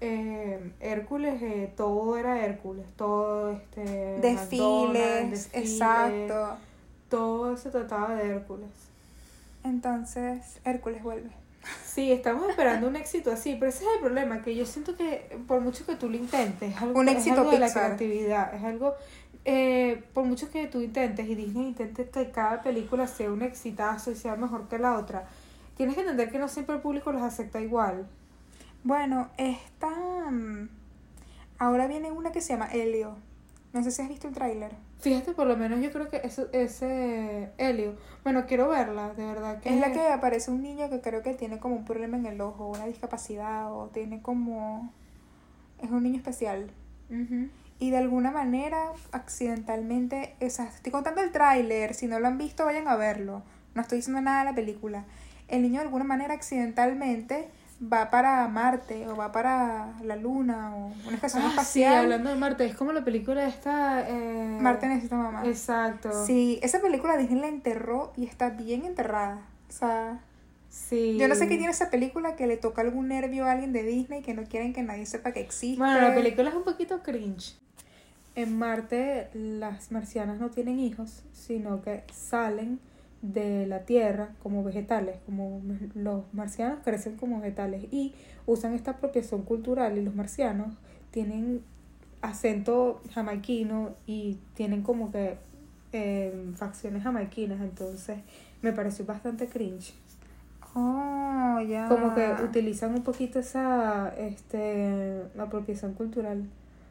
eh, 0.00 0.72
Hércules, 0.80 1.42
eh, 1.42 1.72
todo 1.76 2.16
era 2.16 2.44
Hércules, 2.44 2.86
todo 2.96 3.50
este... 3.50 4.18
Desfiles, 4.20 4.60
McDonald's, 4.60 5.30
desfile, 5.52 5.60
exacto. 5.60 6.56
Todo 7.08 7.56
se 7.56 7.70
trataba 7.70 8.14
de 8.14 8.30
Hércules. 8.30 8.70
Entonces, 9.62 10.60
Hércules 10.64 11.02
vuelve. 11.02 11.30
Sí, 11.86 12.12
estamos 12.12 12.48
esperando 12.50 12.88
un 12.88 12.96
éxito 12.96 13.30
así, 13.30 13.56
pero 13.58 13.70
ese 13.70 13.84
es 13.84 13.90
el 13.94 14.00
problema, 14.00 14.42
que 14.42 14.54
yo 14.54 14.66
siento 14.66 14.96
que 14.96 15.38
por 15.46 15.60
mucho 15.60 15.86
que 15.86 15.96
tú 15.96 16.10
lo 16.10 16.16
intentes, 16.16 16.74
es 16.74 16.82
algo, 16.82 16.98
Un 17.00 17.08
es 17.08 17.16
éxito 17.16 17.40
algo 17.40 17.52
de 17.52 17.58
la 17.58 17.72
creatividad, 17.72 18.54
es 18.54 18.62
algo, 18.64 18.94
eh, 19.46 20.02
por 20.12 20.24
mucho 20.24 20.50
que 20.50 20.66
tú 20.66 20.82
intentes 20.82 21.26
y 21.26 21.34
Disney 21.34 21.68
intente 21.68 22.08
que 22.10 22.30
cada 22.30 22.62
película 22.62 23.06
sea 23.06 23.30
un 23.30 23.40
exitazo 23.40 24.10
y 24.10 24.16
sea 24.16 24.36
mejor 24.36 24.68
que 24.68 24.78
la 24.78 24.98
otra, 24.98 25.26
tienes 25.76 25.94
que 25.94 26.02
entender 26.02 26.30
que 26.30 26.38
no 26.38 26.48
siempre 26.48 26.74
el 26.74 26.82
público 26.82 27.12
los 27.12 27.22
acepta 27.22 27.60
igual. 27.60 28.06
Bueno, 28.82 29.30
esta. 29.38 29.88
mm, 30.30 30.68
Ahora 31.58 31.86
viene 31.86 32.10
una 32.10 32.32
que 32.32 32.40
se 32.40 32.52
llama 32.52 32.66
Helio. 32.66 33.16
No 33.72 33.82
sé 33.82 33.90
si 33.90 34.02
has 34.02 34.08
visto 34.08 34.28
el 34.28 34.34
tráiler. 34.34 34.72
Fíjate, 35.04 35.32
por 35.32 35.46
lo 35.46 35.54
menos 35.54 35.82
yo 35.82 35.92
creo 35.92 36.08
que 36.08 36.22
eso, 36.24 36.48
ese 36.52 37.50
Helio, 37.58 37.94
bueno, 38.22 38.46
quiero 38.46 38.70
verla, 38.70 39.12
de 39.12 39.26
verdad 39.26 39.60
que... 39.60 39.68
Es 39.68 39.78
la 39.78 39.92
que 39.92 40.00
aparece 40.00 40.50
un 40.50 40.62
niño 40.62 40.88
que 40.88 41.02
creo 41.02 41.22
que 41.22 41.34
tiene 41.34 41.58
como 41.58 41.76
un 41.76 41.84
problema 41.84 42.16
en 42.16 42.24
el 42.24 42.40
ojo, 42.40 42.68
una 42.68 42.86
discapacidad, 42.86 43.70
o 43.70 43.88
tiene 43.88 44.22
como. 44.22 44.90
Es 45.82 45.90
un 45.90 46.04
niño 46.04 46.16
especial. 46.16 46.70
Y 47.78 47.90
de 47.90 47.98
alguna 47.98 48.30
manera, 48.30 48.92
accidentalmente, 49.12 50.36
o 50.40 50.48
sea, 50.48 50.68
estoy 50.68 50.90
contando 50.90 51.20
el 51.20 51.32
tráiler, 51.32 51.92
si 51.92 52.06
no 52.06 52.18
lo 52.18 52.26
han 52.26 52.38
visto, 52.38 52.64
vayan 52.64 52.88
a 52.88 52.96
verlo. 52.96 53.42
No 53.74 53.82
estoy 53.82 53.98
diciendo 53.98 54.22
nada 54.22 54.38
de 54.38 54.44
la 54.46 54.54
película. 54.54 55.04
El 55.48 55.60
niño 55.60 55.80
de 55.80 55.86
alguna 55.86 56.04
manera, 56.04 56.32
accidentalmente, 56.32 57.50
va 57.82 58.10
para 58.10 58.46
Marte, 58.48 59.06
o 59.08 59.16
va 59.16 59.32
para 59.32 59.92
la 60.02 60.16
Luna, 60.16 60.74
o 60.74 60.92
una 61.06 61.14
estación 61.14 61.42
Ah, 61.42 61.48
sí, 61.48 61.50
espacial. 61.82 61.96
hablando 62.04 62.30
de 62.30 62.36
Marte, 62.36 62.64
es 62.66 62.74
como 62.74 62.92
la 62.92 63.04
película 63.04 63.46
esta... 63.46 64.08
Eh... 64.08 64.58
Marte 64.60 64.86
necesita 64.86 65.16
mamá. 65.16 65.44
Exacto. 65.46 66.10
Sí, 66.26 66.58
esa 66.62 66.80
película 66.80 67.16
Disney 67.16 67.40
la 67.40 67.48
enterró 67.48 68.12
y 68.16 68.24
está 68.26 68.50
bien 68.50 68.84
enterrada. 68.84 69.42
O 69.68 69.72
sea, 69.72 70.20
Sí. 70.70 71.16
yo 71.20 71.28
no 71.28 71.36
sé 71.36 71.46
qué 71.46 71.56
tiene 71.56 71.70
esa 71.70 71.88
película 71.88 72.34
que 72.34 72.48
le 72.48 72.56
toca 72.56 72.82
algún 72.82 73.06
nervio 73.06 73.46
a 73.46 73.52
alguien 73.52 73.72
de 73.72 73.84
Disney 73.84 74.22
que 74.22 74.34
no 74.34 74.42
quieren 74.42 74.72
que 74.72 74.82
nadie 74.82 75.06
sepa 75.06 75.30
que 75.32 75.40
existe. 75.40 75.78
Bueno, 75.78 76.00
la 76.00 76.12
película 76.14 76.48
es 76.50 76.54
un 76.56 76.64
poquito 76.64 77.00
cringe. 77.02 77.56
En 78.34 78.58
Marte 78.58 79.28
las 79.34 79.92
marcianas 79.92 80.40
no 80.40 80.50
tienen 80.50 80.80
hijos, 80.80 81.22
sino 81.32 81.80
que 81.82 82.02
salen 82.12 82.80
de 83.32 83.66
la 83.66 83.80
Tierra 83.80 84.30
como 84.42 84.62
vegetales, 84.62 85.16
como 85.24 85.62
los 85.94 86.22
marcianos 86.34 86.80
crecen 86.84 87.16
como 87.16 87.40
vegetales 87.40 87.84
y 87.90 88.12
usan 88.46 88.74
esta 88.74 88.92
apropiación 88.92 89.42
cultural 89.42 89.96
y 89.96 90.02
los 90.02 90.14
marcianos 90.14 90.74
tienen 91.10 91.62
acento 92.20 93.00
jamaiquino 93.12 93.94
y 94.06 94.38
tienen 94.54 94.82
como 94.82 95.10
que 95.10 95.38
eh, 95.92 96.52
facciones 96.56 97.02
jamaiquinas, 97.02 97.60
entonces 97.60 98.18
me 98.60 98.72
pareció 98.72 99.06
bastante 99.06 99.46
cringe. 99.46 99.94
Oh, 100.74 101.60
ya. 101.66 101.88
Como 101.88 102.14
que 102.14 102.30
utilizan 102.42 102.94
un 102.94 103.02
poquito 103.02 103.38
esa 103.38 104.12
este 104.18 105.22
apropiación 105.38 105.94
cultural. 105.94 106.44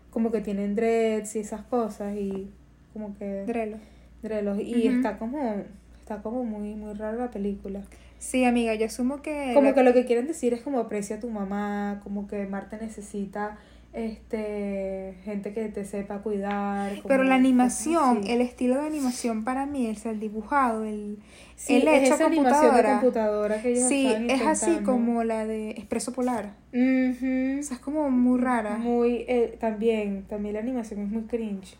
Como 0.09 0.31
que 0.31 0.41
tienen 0.41 0.75
dreads 0.75 1.35
y 1.35 1.39
esas 1.39 1.61
cosas 1.63 2.15
y 2.15 2.49
como 2.93 3.15
que 3.17 3.43
Drelo. 3.45 3.77
drelos 4.21 4.59
y 4.59 4.87
está 4.87 5.17
como 5.17 5.63
está 6.03 6.21
como 6.21 6.43
muy 6.43 6.75
muy 6.75 6.93
rara 6.93 7.17
la 7.17 7.31
película. 7.31 7.81
Sí, 8.19 8.43
amiga, 8.45 8.75
yo 8.75 8.85
asumo 8.85 9.21
que. 9.21 9.51
Como 9.53 9.69
la- 9.69 9.73
que 9.73 9.83
lo 9.83 9.93
que 9.93 10.05
quieren 10.05 10.27
decir 10.27 10.53
es 10.53 10.61
como 10.61 10.79
aprecia 10.79 11.15
a 11.15 11.19
tu 11.19 11.29
mamá, 11.29 12.01
como 12.03 12.27
que 12.27 12.45
Marte 12.45 12.77
necesita 12.77 13.57
este 13.93 15.15
gente 15.23 15.53
que 15.53 15.69
te 15.69 15.85
sepa 15.85 16.19
cuidar. 16.19 16.91
como 16.95 17.07
Pero 17.07 17.23
la 17.23 17.35
animación, 17.35 18.21
el 18.27 18.41
estilo 18.41 18.75
de 18.75 18.87
animación 18.87 19.43
para 19.43 19.65
mí, 19.65 19.87
es 19.87 20.05
el 20.05 20.19
dibujado, 20.19 20.83
el, 20.83 21.19
Sí, 21.55 21.75
el 21.77 21.87
es 21.87 22.03
hecho 22.03 22.13
a 22.13 22.15
esa 22.15 22.25
animación 22.25 22.61
de 22.61 22.67
computadora. 22.67 22.99
computadora 22.99 23.61
que 23.61 23.69
ellos 23.69 23.83
Sí, 23.87 24.07
es 24.29 24.41
así 24.41 24.77
como 24.83 25.23
la 25.23 25.45
de 25.45 25.71
Expreso 25.71 26.11
Polar. 26.11 26.53
Ujú. 26.73 27.59
O 27.59 27.63
sea, 27.63 27.75
es 27.77 27.79
como 27.79 28.09
muy 28.09 28.39
rara. 28.39 28.77
Muy, 28.77 29.25
eh, 29.27 29.57
también, 29.59 30.23
también 30.27 30.55
la 30.55 30.59
animación 30.61 30.99
es 31.01 31.09
muy 31.09 31.23
cringe. 31.23 31.77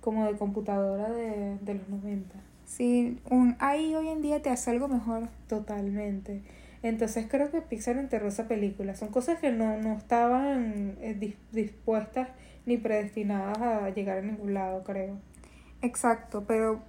Como 0.00 0.24
de 0.26 0.36
computadora 0.38 1.10
de, 1.10 1.58
de 1.60 1.74
los 1.74 1.88
90. 1.88 2.36
Sí, 2.66 3.18
un 3.30 3.56
ahí 3.60 3.94
hoy 3.94 4.08
en 4.08 4.20
día 4.22 4.42
te 4.42 4.50
hace 4.50 4.70
algo 4.70 4.88
mejor. 4.88 5.28
Totalmente. 5.48 6.42
Entonces 6.82 7.26
creo 7.28 7.50
que 7.50 7.62
Pixar 7.62 7.96
enterró 7.96 8.28
esa 8.28 8.48
película. 8.48 8.94
Son 8.94 9.08
cosas 9.08 9.38
que 9.40 9.50
no, 9.52 9.76
no 9.78 9.94
estaban 9.96 10.96
eh, 11.00 11.16
dis- 11.18 11.36
dispuestas 11.52 12.28
ni 12.66 12.76
predestinadas 12.76 13.58
a 13.58 13.90
llegar 13.90 14.18
a 14.18 14.22
ningún 14.22 14.54
lado, 14.54 14.82
creo. 14.84 15.16
Exacto, 15.82 16.44
pero 16.46 16.80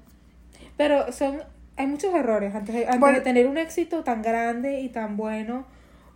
Pero 0.78 1.12
son, 1.12 1.40
hay 1.76 1.88
muchos 1.88 2.14
errores. 2.16 2.54
Antes 2.56 2.76
de, 2.76 2.88
antes 2.88 3.14
de 3.16 3.22
tener 3.22 3.48
un 3.48 3.58
éxito 3.58 4.04
tan 4.04 4.22
grande 4.22 4.82
y 4.82 4.90
tan 4.90 5.18
bueno 5.18 5.66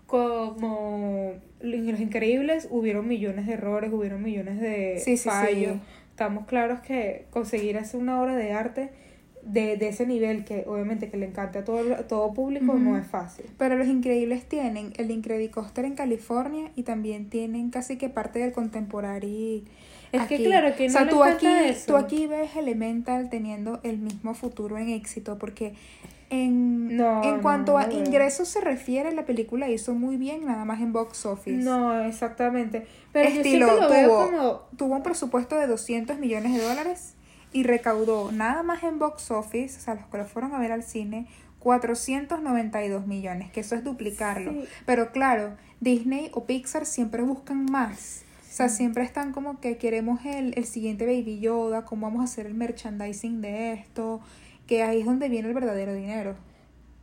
como 0.07 1.33
Los 1.61 1.99
Increíbles, 1.99 2.67
hubieron 2.69 3.07
millones 3.07 3.47
de 3.47 3.53
errores, 3.53 3.91
hubieron 3.93 4.21
millones 4.21 4.59
de 4.59 4.99
Sí, 4.99 5.17
sí, 5.17 5.29
fallos. 5.29 5.73
sí. 5.75 5.81
Estamos 6.09 6.45
claros 6.45 6.81
que 6.81 7.25
conseguir 7.31 7.77
hacer 7.77 7.99
una 7.99 8.21
obra 8.21 8.35
de 8.35 8.51
arte 8.53 8.89
de, 9.43 9.77
de 9.77 9.87
ese 9.89 10.05
nivel, 10.05 10.45
que 10.45 10.63
obviamente 10.67 11.09
que 11.09 11.17
le 11.17 11.25
encante 11.27 11.59
a 11.59 11.63
todo, 11.63 11.95
a 11.95 12.07
todo 12.07 12.33
público, 12.33 12.73
no 12.75 12.97
es 12.97 13.07
fácil. 13.07 13.45
Pero 13.57 13.75
los 13.77 13.87
increíbles 13.87 14.45
tienen 14.47 14.93
el 14.97 15.11
Incredicoaster 15.11 15.85
en 15.85 15.95
California 15.95 16.71
y 16.75 16.83
también 16.83 17.29
tienen 17.29 17.69
casi 17.71 17.97
que 17.97 18.09
parte 18.09 18.39
del 18.39 18.51
Contemporary. 18.53 19.65
Es 20.11 20.25
que 20.27 20.41
claro, 20.43 20.75
que 20.75 20.87
o 20.87 20.89
sea, 20.89 21.05
no 21.05 21.09
tú 21.09 21.23
encanta 21.23 21.35
aquí, 21.35 21.47
eso. 21.69 21.85
tú 21.87 21.95
aquí 21.97 22.27
ves 22.27 22.55
Elemental 22.55 23.29
teniendo 23.29 23.79
el 23.83 23.97
mismo 23.99 24.33
futuro 24.33 24.77
en 24.77 24.89
éxito 24.89 25.37
porque 25.37 25.73
en, 26.29 26.95
No, 26.95 27.23
en 27.23 27.37
no, 27.37 27.41
cuanto 27.41 27.73
no 27.73 27.79
a 27.79 27.87
veo. 27.87 27.91
ingresos 27.91 28.47
se 28.49 28.61
refiere, 28.61 29.11
la 29.13 29.25
película 29.25 29.69
hizo 29.69 29.93
muy 29.95 30.17
bien 30.17 30.45
nada 30.45 30.65
más 30.65 30.81
en 30.81 30.93
box 30.93 31.25
office. 31.25 31.57
No, 31.63 31.99
exactamente. 32.05 32.85
Pero 33.11 33.29
yo 33.29 33.41
Estilo, 33.41 33.67
siempre 33.67 33.75
lo 33.77 33.89
veo 33.89 34.09
tuvo, 34.09 34.17
como... 34.17 34.61
tuvo 34.77 34.95
un 34.95 35.03
presupuesto 35.03 35.55
de 35.57 35.67
200 35.67 36.19
millones 36.19 36.53
de 36.53 36.61
dólares 36.61 37.15
y 37.53 37.63
recaudó 37.63 38.31
nada 38.31 38.63
más 38.63 38.83
en 38.83 38.99
box 38.99 39.31
office, 39.31 39.77
o 39.77 39.81
sea, 39.81 39.95
los 39.95 40.05
que 40.05 40.17
lo 40.17 40.25
fueron 40.25 40.53
a 40.53 40.59
ver 40.59 40.71
al 40.71 40.83
cine, 40.83 41.27
492 41.59 43.07
millones, 43.07 43.51
que 43.51 43.59
eso 43.59 43.75
es 43.75 43.83
duplicarlo. 43.83 44.51
Sí. 44.51 44.65
Pero 44.85 45.11
claro, 45.11 45.55
Disney 45.79 46.29
o 46.33 46.45
Pixar 46.45 46.85
siempre 46.85 47.21
buscan 47.21 47.65
más. 47.65 48.23
O 48.49 48.53
sea, 48.53 48.67
siempre 48.67 49.03
están 49.03 49.31
como 49.31 49.59
que 49.59 49.77
queremos 49.77 50.25
el, 50.25 50.53
el 50.57 50.65
siguiente 50.65 51.05
Baby 51.05 51.39
Yoda, 51.39 51.85
cómo 51.85 52.07
vamos 52.07 52.21
a 52.21 52.25
hacer 52.25 52.45
el 52.45 52.53
merchandising 52.53 53.41
de 53.41 53.73
esto, 53.73 54.19
que 54.67 54.83
ahí 54.83 54.99
es 55.01 55.05
donde 55.05 55.29
viene 55.29 55.47
el 55.47 55.53
verdadero 55.53 55.93
dinero. 55.93 56.35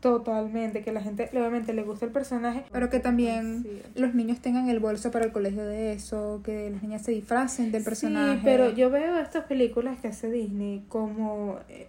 Totalmente, 0.00 0.82
que 0.82 0.92
la 0.92 1.00
gente 1.02 1.28
obviamente 1.32 1.72
le 1.72 1.82
gusta 1.82 2.04
el 2.06 2.12
personaje. 2.12 2.62
Pero 2.70 2.88
que 2.88 3.00
también 3.00 3.64
Sí. 3.64 3.82
los 3.96 4.14
niños 4.14 4.38
tengan 4.40 4.68
el 4.68 4.78
bolso 4.78 5.10
para 5.10 5.24
el 5.24 5.32
colegio 5.32 5.64
de 5.66 5.92
eso, 5.92 6.40
que 6.44 6.70
las 6.70 6.82
niñas 6.82 7.02
se 7.02 7.10
disfracen 7.12 7.72
del 7.72 7.82
personaje. 7.82 8.34
Sí, 8.36 8.40
pero 8.44 8.70
yo 8.70 8.90
veo 8.90 9.18
estas 9.18 9.44
películas 9.44 9.98
que 10.00 10.08
hace 10.08 10.30
Disney 10.30 10.84
como 10.88 11.58
eh, 11.68 11.88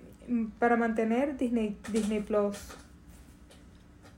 para 0.58 0.76
mantener 0.76 1.38
Disney, 1.38 1.78
Disney 1.92 2.20
Plus 2.22 2.58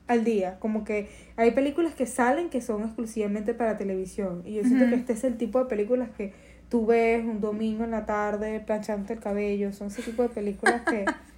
al 0.08 0.24
día. 0.24 0.56
Como 0.58 0.84
que 0.84 1.08
hay 1.36 1.50
películas 1.50 1.94
que 1.94 2.06
salen 2.06 2.48
que 2.48 2.62
son 2.62 2.82
exclusivamente 2.84 3.52
para 3.52 3.76
televisión. 3.76 4.42
Y 4.46 4.54
yo 4.54 4.64
siento 4.64 4.86
que 4.88 4.94
este 4.94 5.12
es 5.12 5.24
el 5.24 5.36
tipo 5.36 5.58
de 5.58 5.66
películas 5.66 6.08
que 6.16 6.32
tú 6.70 6.86
ves 6.86 7.22
un 7.24 7.42
domingo 7.42 7.84
en 7.84 7.90
la 7.90 8.06
tarde 8.06 8.60
planchándote 8.60 9.12
el 9.12 9.20
cabello. 9.20 9.70
Son 9.74 9.88
ese 9.88 10.00
tipo 10.02 10.22
de 10.22 10.30
películas 10.30 10.80
que... 10.88 11.04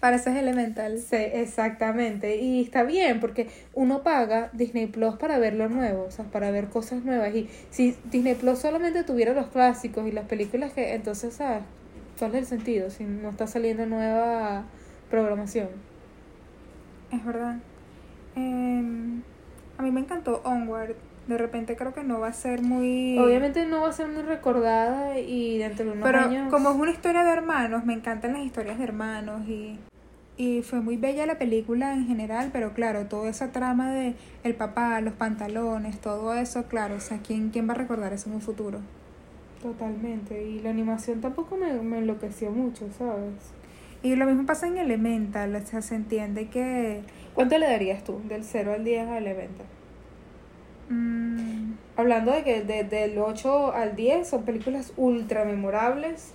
Para 0.00 0.16
eso 0.16 0.30
es 0.30 0.36
elemental. 0.36 0.98
Sí, 0.98 1.16
exactamente. 1.16 2.36
Y 2.36 2.62
está 2.62 2.82
bien 2.82 3.20
porque 3.20 3.48
uno 3.74 4.02
paga 4.02 4.50
Disney 4.52 4.86
Plus 4.86 5.16
para 5.16 5.38
ver 5.38 5.54
lo 5.54 5.68
nuevo, 5.68 6.04
o 6.04 6.10
sea, 6.10 6.26
para 6.26 6.50
ver 6.50 6.68
cosas 6.68 7.04
nuevas. 7.04 7.34
Y 7.34 7.48
si 7.70 7.96
Disney 8.10 8.34
Plus 8.34 8.58
solamente 8.58 9.04
tuviera 9.04 9.32
los 9.32 9.48
clásicos 9.48 10.06
y 10.06 10.12
las 10.12 10.26
películas 10.26 10.72
que, 10.72 10.94
entonces, 10.94 11.34
¿sabes? 11.34 11.62
¿Cuál 12.18 12.34
es 12.34 12.40
el 12.40 12.46
sentido 12.46 12.90
si 12.90 13.04
no 13.04 13.30
está 13.30 13.46
saliendo 13.46 13.86
nueva 13.86 14.64
programación? 15.10 15.68
Es 17.10 17.24
verdad. 17.24 17.56
Em, 18.34 19.22
a 19.78 19.82
mí 19.82 19.90
me 19.90 20.00
encantó 20.00 20.42
Onward. 20.44 20.96
De 21.26 21.36
repente 21.36 21.74
creo 21.76 21.92
que 21.92 22.04
no 22.04 22.20
va 22.20 22.28
a 22.28 22.32
ser 22.32 22.62
muy... 22.62 23.18
Obviamente 23.18 23.66
no 23.66 23.80
va 23.82 23.88
a 23.88 23.92
ser 23.92 24.06
muy 24.08 24.22
recordada 24.22 25.18
y 25.18 25.58
dentro 25.58 25.84
de 25.84 25.92
unos 25.92 26.04
Pero 26.04 26.20
años... 26.20 26.50
como 26.50 26.70
es 26.70 26.76
una 26.76 26.92
historia 26.92 27.24
de 27.24 27.30
hermanos, 27.32 27.84
me 27.84 27.94
encantan 27.94 28.34
las 28.34 28.42
historias 28.42 28.78
de 28.78 28.84
hermanos 28.84 29.48
y, 29.48 29.78
y 30.36 30.62
fue 30.62 30.80
muy 30.80 30.96
bella 30.96 31.26
la 31.26 31.36
película 31.36 31.94
en 31.94 32.06
general, 32.06 32.50
pero 32.52 32.74
claro, 32.74 33.06
toda 33.06 33.28
esa 33.28 33.50
trama 33.50 33.90
de 33.90 34.14
el 34.44 34.54
papá, 34.54 35.00
los 35.00 35.14
pantalones, 35.14 36.00
todo 36.00 36.32
eso, 36.34 36.66
claro, 36.66 36.94
o 36.96 37.00
sea, 37.00 37.18
¿quién, 37.18 37.50
quién 37.50 37.68
va 37.68 37.72
a 37.72 37.76
recordar 37.76 38.12
eso 38.12 38.28
en 38.28 38.36
un 38.36 38.40
futuro? 38.40 38.78
Totalmente. 39.60 40.46
Y 40.46 40.60
la 40.60 40.70
animación 40.70 41.20
tampoco 41.20 41.56
me, 41.56 41.72
me 41.72 41.98
enloqueció 41.98 42.52
mucho, 42.52 42.88
¿sabes? 42.96 43.34
Y 44.02 44.14
lo 44.14 44.26
mismo 44.26 44.46
pasa 44.46 44.68
en 44.68 44.78
Elemental, 44.78 45.56
o 45.56 45.66
sea, 45.66 45.82
se 45.82 45.96
entiende 45.96 46.48
que... 46.48 47.02
¿Cuánto 47.34 47.58
le 47.58 47.66
darías 47.66 48.04
tú 48.04 48.20
del 48.28 48.44
0 48.44 48.74
al 48.74 48.84
10 48.84 49.08
al 49.08 49.26
evento? 49.26 49.64
mm, 50.88 51.15
Hablando 51.96 52.32
de 52.32 52.42
que 52.44 52.62
de- 52.62 52.84
del 52.84 53.18
8 53.18 53.72
al 53.72 53.96
10 53.96 54.28
son 54.28 54.42
películas 54.44 54.92
ultra 54.96 55.44
memorables 55.44 56.30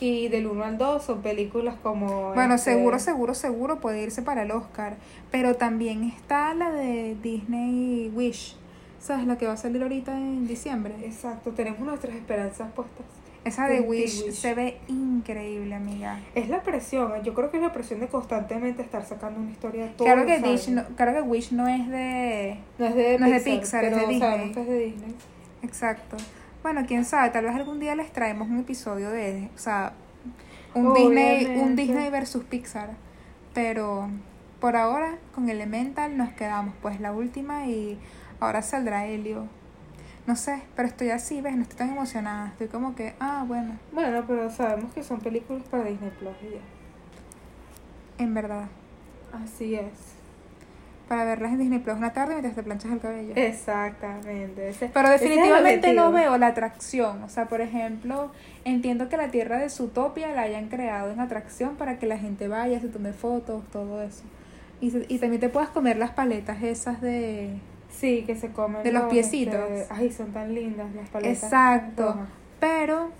y 0.00 0.28
del 0.28 0.46
1 0.48 0.64
al 0.64 0.76
2 0.78 1.04
son 1.04 1.22
películas 1.22 1.76
como... 1.82 2.32
bueno, 2.34 2.54
este, 2.56 2.72
seguro, 2.74 2.98
seguro, 2.98 3.34
seguro 3.34 3.80
puede 3.80 4.02
irse 4.02 4.22
para 4.22 4.42
el 4.42 4.50
Oscar, 4.50 4.96
pero 5.30 5.54
también 5.54 6.02
está 6.04 6.52
la 6.54 6.70
de 6.70 7.16
Disney 7.22 8.10
Wish, 8.14 8.56
¿sabes? 8.98 9.26
La 9.26 9.38
que 9.38 9.46
va 9.46 9.52
a 9.52 9.56
salir 9.56 9.80
ahorita 9.82 10.12
en 10.16 10.46
diciembre. 10.48 10.94
Exacto, 11.04 11.52
tenemos 11.52 11.80
nuestras 11.80 12.14
esperanzas 12.16 12.72
puestas. 12.72 13.06
Esa 13.44 13.68
de 13.68 13.80
Wish, 13.80 14.24
Wish. 14.24 14.34
se 14.34 14.54
ve 14.54 14.78
increíble, 14.88 15.74
amiga. 15.74 16.18
Es 16.34 16.48
la 16.48 16.62
presión, 16.62 17.12
yo 17.22 17.34
creo 17.34 17.50
que 17.50 17.58
es 17.58 17.62
la 17.62 17.72
presión 17.72 18.00
de 18.00 18.08
constantemente 18.08 18.82
estar 18.82 19.04
sacando 19.04 19.40
una 19.40 19.50
historia 19.50 19.92
todo 19.96 20.06
Claro 20.06 20.24
que, 20.24 20.38
Dish 20.38 20.68
no, 20.70 20.84
claro 20.96 21.12
que 21.12 21.20
Wish 21.20 21.52
no 21.52 21.68
es 21.68 21.88
de... 21.88 22.58
No 22.78 22.86
es 22.86 22.94
de 22.94 23.18
no 23.18 23.26
es 23.26 23.44
de 23.44 23.50
Pixar, 23.52 23.82
Pixar, 23.82 23.84
es 23.84 23.90
pero 23.90 24.06
de 24.06 24.12
Disney. 24.12 24.30
sabemos 24.30 24.54
que 24.54 24.60
es 24.62 24.68
de 24.68 24.78
Disney. 24.78 25.14
Exacto. 25.62 26.16
Bueno, 26.62 26.84
quién 26.86 27.04
sabe, 27.04 27.30
tal 27.30 27.44
vez 27.44 27.54
algún 27.54 27.80
día 27.80 27.94
les 27.94 28.10
traemos 28.12 28.48
un 28.48 28.60
episodio 28.60 29.10
de, 29.10 29.50
o 29.54 29.58
sea, 29.58 29.92
un 30.74 30.86
Obviamente. 30.86 31.38
Disney, 31.40 31.60
un 31.60 31.76
Disney 31.76 32.10
versus 32.10 32.44
Pixar. 32.44 32.90
Pero 33.52 34.08
por 34.60 34.76
ahora 34.76 35.18
con 35.34 35.50
Elemental 35.50 36.16
nos 36.16 36.32
quedamos, 36.32 36.74
pues 36.80 36.98
la 37.00 37.12
última 37.12 37.66
y 37.66 37.98
ahora 38.40 38.62
saldrá 38.62 39.06
Helio. 39.06 39.46
No 40.26 40.36
sé, 40.36 40.62
pero 40.74 40.88
estoy 40.88 41.10
así, 41.10 41.40
ves, 41.42 41.54
no 41.56 41.62
estoy 41.62 41.76
tan 41.76 41.90
emocionada. 41.90 42.48
Estoy 42.48 42.68
como 42.68 42.94
que, 42.94 43.14
ah, 43.20 43.44
bueno, 43.46 43.76
Bueno, 43.92 44.24
pero 44.26 44.50
sabemos 44.50 44.92
que 44.94 45.02
son 45.02 45.20
películas 45.20 45.62
para 45.70 45.84
Disney 45.84 46.10
Plus 46.18 46.32
y 46.42 46.54
ya. 46.54 48.24
en 48.24 48.32
verdad. 48.34 48.66
Así 49.32 49.74
es. 49.74 49.90
Para 51.08 51.24
verlas 51.24 51.52
en 51.52 51.58
Disney 51.58 51.80
Plus 51.80 51.96
una 51.98 52.14
tarde 52.14 52.32
mientras 52.32 52.54
te 52.54 52.62
planchas 52.62 52.90
el 52.92 53.00
cabello. 53.00 53.32
Exactamente. 53.36 54.70
ese- 54.70 54.88
Pero 54.94 55.10
definitivamente 55.10 55.92
no 55.92 56.10
veo 56.12 56.38
la 56.38 56.46
atracción. 56.46 57.22
O 57.24 57.28
sea, 57.28 57.44
por 57.46 57.60
ejemplo, 57.60 58.30
entiendo 58.64 59.10
que 59.10 59.18
la 59.18 59.28
tierra 59.28 59.58
de 59.58 59.68
Zootopia 59.68 60.28
la 60.32 60.42
hayan 60.42 60.68
creado 60.68 61.10
en 61.10 61.20
atracción 61.20 61.76
para 61.76 61.98
que 61.98 62.06
la 62.06 62.16
gente 62.16 62.48
vaya, 62.48 62.80
se 62.80 62.88
tome 62.88 63.12
fotos, 63.12 63.62
todo 63.70 64.00
eso. 64.02 64.22
Y, 64.80 64.90
se- 64.92 65.04
y 65.08 65.18
también 65.18 65.40
te 65.40 65.50
puedas 65.50 65.68
comer 65.68 65.98
las 65.98 66.12
paletas 66.12 66.62
esas 66.62 67.02
de... 67.02 67.58
Sí, 67.98 68.24
que 68.26 68.34
se 68.36 68.50
comen. 68.50 68.82
De 68.82 68.92
los 68.92 69.04
piecitos. 69.04 69.54
este, 69.54 69.86
ay, 69.94 70.10
son 70.10 70.32
tan 70.32 70.54
lindas 70.54 70.94
las 70.94 71.08
paletas. 71.08 71.44
Exacto. 71.44 72.06
rojas. 72.06 72.28
Pero, 72.60 73.10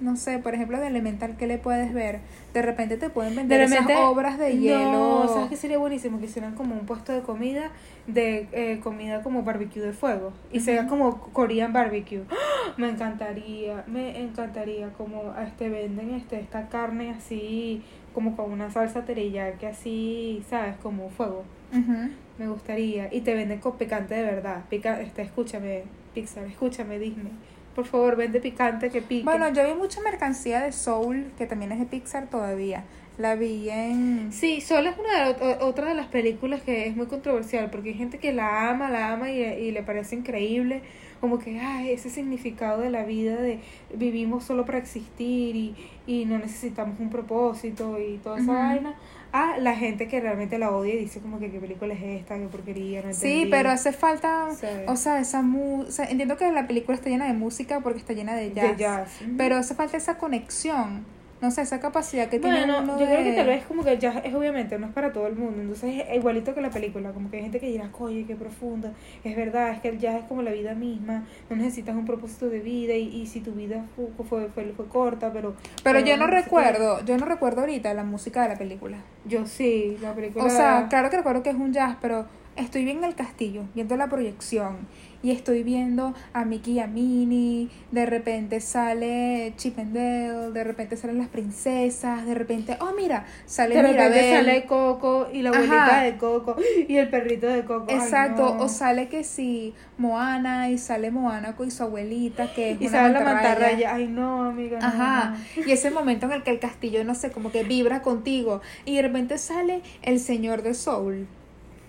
no 0.00 0.16
sé, 0.16 0.38
por 0.38 0.54
ejemplo, 0.54 0.78
de 0.78 0.86
Elemental, 0.86 1.36
¿qué 1.36 1.46
le 1.46 1.58
puedes 1.58 1.92
ver? 1.92 2.20
De 2.54 2.62
repente 2.62 2.96
te 2.96 3.10
pueden 3.10 3.34
vender 3.36 3.58
De 3.58 3.64
esas 3.76 3.86
obras 4.02 4.38
de 4.38 4.58
hielo. 4.58 5.28
¿sabes 5.28 5.50
qué 5.50 5.56
sería 5.56 5.78
buenísimo? 5.78 6.18
Que 6.18 6.26
hicieran 6.26 6.54
como 6.54 6.74
un 6.74 6.86
puesto 6.86 7.12
de 7.12 7.20
comida, 7.22 7.70
de 8.06 8.48
eh, 8.52 8.80
comida 8.82 9.22
como 9.22 9.42
barbecue 9.42 9.82
de 9.82 9.92
fuego. 9.92 10.32
Y 10.52 10.60
sea 10.60 10.86
como 10.86 11.18
Korean 11.32 11.72
barbecue. 11.72 12.24
¡Ah! 12.30 12.74
Me 12.76 12.88
encantaría, 12.88 13.84
me 13.86 14.20
encantaría 14.20 14.92
como 14.92 15.34
este 15.38 15.68
venden 15.68 16.14
este 16.14 16.40
esta 16.40 16.68
carne 16.68 17.10
así, 17.10 17.82
como 18.14 18.36
con 18.36 18.52
una 18.52 18.70
salsa 18.70 19.04
teriyaki 19.04 19.66
así, 19.66 20.44
¿sabes? 20.48 20.76
Como 20.82 21.10
fuego. 21.10 21.44
Ujú. 21.72 22.10
Me 22.40 22.48
gustaría. 22.48 23.12
Y 23.12 23.20
te 23.20 23.34
venden 23.34 23.58
con 23.58 23.76
picante 23.76 24.14
de 24.14 24.22
verdad. 24.22 24.64
Pica, 24.70 24.98
este, 25.02 25.20
escúchame, 25.20 25.82
Pixar, 26.14 26.46
escúchame, 26.46 26.98
Disney. 26.98 27.32
Por 27.74 27.84
favor, 27.84 28.16
vende 28.16 28.40
picante 28.40 28.88
que 28.88 29.02
pique. 29.02 29.24
Bueno, 29.24 29.52
yo 29.52 29.62
vi 29.66 29.74
mucha 29.74 30.00
mercancía 30.00 30.62
de 30.62 30.72
Soul, 30.72 31.32
que 31.36 31.46
también 31.46 31.70
es 31.72 31.78
de 31.78 31.84
Pixar 31.84 32.28
todavía. 32.30 32.84
La 33.18 33.34
vi 33.34 33.68
en... 33.68 34.32
Sí, 34.32 34.62
Soul 34.62 34.86
es 34.86 34.94
una 34.96 35.34
de, 35.34 35.58
otra 35.60 35.90
de 35.90 35.94
las 35.94 36.06
películas 36.06 36.62
que 36.62 36.86
es 36.86 36.96
muy 36.96 37.08
controversial 37.08 37.68
porque 37.70 37.90
hay 37.90 37.96
gente 37.96 38.16
que 38.16 38.32
la 38.32 38.70
ama, 38.70 38.88
la 38.88 39.12
ama 39.12 39.30
y, 39.30 39.42
y 39.42 39.70
le 39.72 39.82
parece 39.82 40.16
increíble, 40.16 40.80
como 41.20 41.38
que 41.38 41.60
ay, 41.60 41.90
ese 41.92 42.08
significado 42.10 42.80
de 42.80 42.90
la 42.90 43.04
vida 43.04 43.36
de 43.36 43.60
vivimos 43.94 44.44
solo 44.44 44.64
para 44.64 44.78
existir 44.78 45.54
y, 45.54 45.74
y 46.06 46.24
no 46.24 46.38
necesitamos 46.38 46.98
un 46.98 47.10
propósito 47.10 47.98
y 48.00 48.18
toda 48.18 48.38
esa 48.40 48.52
vaina, 48.52 48.94
a 49.32 49.58
la 49.58 49.76
gente 49.76 50.08
que 50.08 50.18
realmente 50.20 50.58
la 50.58 50.70
odia 50.70 50.94
y 50.94 50.98
dice 50.98 51.20
como 51.20 51.38
que 51.38 51.50
qué 51.50 51.60
película 51.60 51.94
es 51.94 52.02
esta, 52.02 52.36
qué 52.36 52.46
porquería, 52.46 53.02
no 53.02 53.12
Sí, 53.12 53.46
pero 53.50 53.70
hace 53.70 53.92
falta, 53.92 54.48
Sí. 54.56 54.66
o 54.88 54.96
sea, 54.96 55.20
esa 55.20 55.42
mu 55.42 55.82
o 55.82 55.90
sea, 55.90 56.06
entiendo 56.06 56.36
que 56.36 56.50
la 56.50 56.66
película 56.66 56.96
está 56.96 57.10
llena 57.10 57.26
de 57.26 57.34
música 57.34 57.80
porque 57.80 57.98
está 58.00 58.12
llena 58.12 58.34
de 58.34 58.52
jazz, 58.52 58.70
De 58.70 58.76
jazz. 58.76 59.20
Ujú. 59.22 59.30
pero 59.36 59.56
hace 59.56 59.74
falta 59.74 59.96
esa 59.96 60.18
conexión, 60.18 61.04
no 61.40 61.50
sé, 61.50 61.62
esa 61.62 61.80
capacidad 61.80 62.28
que 62.28 62.38
tiene 62.38 62.58
Bueno, 62.58 62.80
uno 62.82 63.00
yo 63.00 63.06
creo 63.06 63.24
que 63.24 63.32
tal 63.32 63.46
vez 63.46 63.64
como 63.64 63.82
que 63.82 63.98
ya 63.98 64.10
es 64.18 64.34
obviamente, 64.34 64.78
no 64.78 64.86
es 64.86 64.92
para 64.92 65.12
todo 65.12 65.26
el 65.26 65.36
mundo, 65.36 65.60
entonces 65.60 66.04
es 66.06 66.16
igualito 66.16 66.54
que 66.54 66.60
la 66.60 66.70
película, 66.70 67.12
como 67.12 67.30
que 67.30 67.38
hay 67.38 67.42
gente 67.44 67.60
que 67.60 67.66
dirá, 67.66 67.90
oye, 67.98 68.24
qué 68.26 68.36
profunda, 68.36 68.92
es 69.24 69.36
verdad, 69.36 69.70
es 69.70 69.80
que 69.80 69.88
el 69.88 69.98
jazz 69.98 70.20
es 70.20 70.24
como 70.24 70.42
la 70.42 70.50
vida 70.50 70.74
misma, 70.74 71.24
no 71.48 71.56
necesitas 71.56 71.96
un 71.96 72.04
propósito 72.04 72.48
de 72.48 72.60
vida 72.60 72.94
y, 72.94 73.22
y 73.22 73.26
si 73.26 73.40
tu 73.40 73.52
vida 73.52 73.84
fue, 73.96 74.06
fue, 74.24 74.48
fue, 74.48 74.72
fue 74.76 74.86
corta, 74.86 75.32
pero... 75.32 75.54
Pero 75.82 76.00
yo 76.00 76.16
no 76.16 76.26
recuerdo, 76.26 77.04
yo 77.04 77.16
no 77.16 77.26
recuerdo 77.26 77.62
ahorita 77.62 77.94
la 77.94 78.04
música 78.04 78.42
de 78.42 78.50
la 78.50 78.56
película. 78.56 78.98
Yo 79.24 79.46
sí, 79.46 79.96
la 80.02 80.14
película... 80.14 80.44
O 80.44 80.50
sea, 80.50 80.86
claro 80.88 81.10
que 81.10 81.16
recuerdo 81.16 81.42
que 81.42 81.50
es 81.50 81.56
un 81.56 81.72
jazz, 81.72 81.96
pero 82.00 82.26
estoy 82.56 82.84
bien 82.84 82.98
en 82.98 83.04
el 83.04 83.14
castillo, 83.14 83.62
viendo 83.74 83.96
la 83.96 84.08
proyección. 84.08 84.78
Y 85.22 85.32
estoy 85.32 85.62
viendo 85.62 86.14
a 86.32 86.44
Mickey 86.46 86.74
y 86.74 86.80
a 86.80 86.86
Minnie. 86.86 87.68
De 87.92 88.06
repente 88.06 88.60
sale 88.60 89.52
Chip 89.56 89.78
and 89.78 89.94
Dale. 89.94 90.50
De 90.52 90.64
repente 90.64 90.96
salen 90.96 91.18
las 91.18 91.28
princesas. 91.28 92.24
De 92.24 92.34
repente, 92.34 92.78
oh, 92.80 92.92
mira, 92.96 93.26
sale 93.44 93.74
de 93.74 93.82
repente 93.82 94.08
Mirabel. 94.22 94.46
sale 94.46 94.64
Coco 94.64 95.28
y 95.32 95.42
la 95.42 95.50
abuelita 95.50 95.84
Ajá. 95.86 96.02
de 96.04 96.16
Coco 96.16 96.56
y 96.88 96.96
el 96.96 97.10
perrito 97.10 97.46
de 97.48 97.64
Coco. 97.66 97.86
ay, 97.88 97.96
Exacto, 97.96 98.54
no. 98.56 98.64
o 98.64 98.68
sale 98.68 99.08
que 99.08 99.22
sí, 99.24 99.74
Moana 99.98 100.70
y 100.70 100.78
sale 100.78 101.10
Moana 101.10 101.54
con 101.54 101.70
su 101.70 101.82
abuelita 101.82 102.52
que 102.54 102.72
es 102.72 102.80
Y 102.80 102.86
una 102.86 102.90
sale 102.90 103.12
la 103.12 103.20
mantarraya. 103.20 103.94
ay 103.94 104.06
no, 104.08 104.44
amiga. 104.44 104.78
no, 104.80 104.86
Ajá, 104.86 105.34
no. 105.56 105.62
y 105.66 105.72
ese 105.72 105.90
momento 105.90 106.26
en 106.26 106.32
el 106.32 106.42
que 106.42 106.50
el 106.50 106.58
castillo, 106.60 107.04
no 107.04 107.14
sé, 107.14 107.30
como 107.30 107.52
que 107.52 107.62
vibra 107.64 108.00
contigo 108.00 108.62
y 108.86 108.96
de 108.96 109.02
repente 109.02 109.36
sale 109.38 109.82
el 110.02 110.18
señor 110.18 110.62
de 110.62 110.72
Soul 110.74 111.26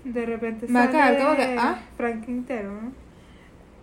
De 0.03 0.25
repente 0.25 0.67
sale 0.67 0.91
que, 0.91 1.55
ah. 1.57 1.79
Frank 1.95 2.25
Quintero, 2.25 2.73
¿no? 2.73 3.00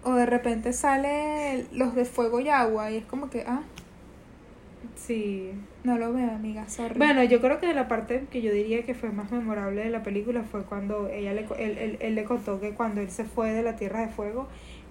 O 0.05 0.15
de 0.15 0.27
repente 0.27 0.73
sale 0.73 1.67
los 1.73 1.95
de 1.95 2.05
fuego 2.05 2.41
y 2.41 2.49
agua 2.49 2.91
y 2.91 2.97
es 2.99 3.05
como 3.05 3.31
que, 3.31 3.45
ah, 3.47 3.63
Sí. 4.97 5.53
no 5.85 5.97
lo 5.97 6.13
veo, 6.13 6.31
amiga, 6.31 6.69
sorry. 6.69 6.99
Bueno, 6.99 7.23
yo 7.25 7.41
creo 7.41 7.61
que 7.61 7.73
la 7.73 7.89
parte 7.89 8.25
que 8.31 8.43
yo 8.43 8.53
diría 8.53 8.85
que 8.85 8.95
fue 8.95 9.11
más 9.11 9.31
memorable 9.31 9.85
de 9.85 9.91
la 9.91 10.03
película 10.03 10.43
fue 10.43 10.65
cuando 10.65 11.09
ella 11.09 11.33
le, 11.33 11.47
él, 11.59 11.79
él, 11.79 11.99
él 12.01 12.15
le 12.15 12.25
contó 12.25 12.61
que 12.61 12.73
cuando 12.75 13.01
él 13.01 13.11
se 13.11 13.25
fue 13.25 13.53
de 13.53 13.63
la 13.63 13.77
Tierra 13.77 14.01
de 14.01 14.09
Fuego, 14.09 14.49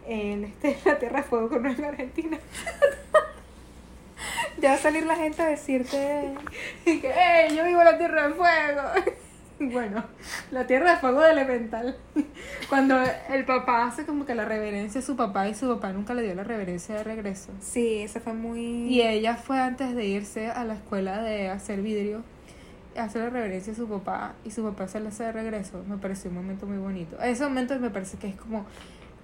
el, 0.08 0.46
este, 0.46 0.78
la 0.86 0.98
Tierra 1.00 1.18
de 1.22 1.24
Fuego 1.24 1.50
con 1.50 1.66
en 1.66 1.84
Argentina. 1.84 2.40
ya 4.62 4.70
va 4.72 4.76
a 4.76 4.80
salir 4.80 5.06
la 5.06 5.16
gente 5.16 5.42
a 5.42 5.48
decirte 5.48 6.34
y 6.86 7.00
que, 7.00 7.10
¡eh! 7.10 7.48
Yo 7.56 7.64
vivo 7.66 7.80
en 7.80 7.86
la 7.86 7.98
Tierra 7.98 8.28
de 8.28 8.34
Fuego. 8.34 8.82
Bueno, 9.60 10.04
la 10.52 10.66
tierra 10.68 10.92
de 10.94 10.98
fuego 10.98 11.22
de 11.22 11.32
elemental. 11.32 11.98
Cuando 12.70 12.98
el 13.30 13.46
papá 13.46 13.86
hace 13.86 14.06
como 14.06 14.26
que 14.26 14.36
la 14.36 14.46
reverencia 14.46 15.00
a 15.00 15.04
su 15.04 15.16
papá 15.16 15.48
y 15.48 15.54
su 15.56 15.68
papá 15.68 15.92
nunca 15.94 16.14
le 16.14 16.24
dio 16.24 16.36
la 16.36 16.44
reverencia 16.44 16.96
de 16.96 17.04
regreso. 17.04 17.52
Sí, 17.60 18.00
eso 18.00 18.20
fue 18.20 18.34
muy... 18.34 18.60
Y 18.88 19.02
ella 19.02 19.36
fue 19.36 19.60
antes 19.60 19.96
de 19.96 20.06
irse 20.06 20.50
a 20.50 20.64
la 20.64 20.76
escuela 20.76 21.22
de 21.22 21.50
hacer 21.50 21.82
vidrio, 21.82 22.24
hacer 22.98 23.24
la 23.24 23.30
reverencia 23.30 23.74
a 23.74 23.76
su 23.76 23.88
papá 23.88 24.34
y 24.46 24.52
su 24.52 24.64
papá 24.64 24.88
se 24.88 25.00
le 25.00 25.10
hace 25.10 25.24
de 25.24 25.32
regreso. 25.32 25.84
Me 25.88 25.98
pareció 25.98 26.30
un 26.30 26.38
momento 26.38 26.66
muy 26.66 26.78
bonito. 26.78 27.20
Ese 27.22 27.44
momento 27.44 27.78
me 27.80 27.90
parece 27.90 28.18
que 28.18 28.28
es 28.28 28.36
como 28.36 28.66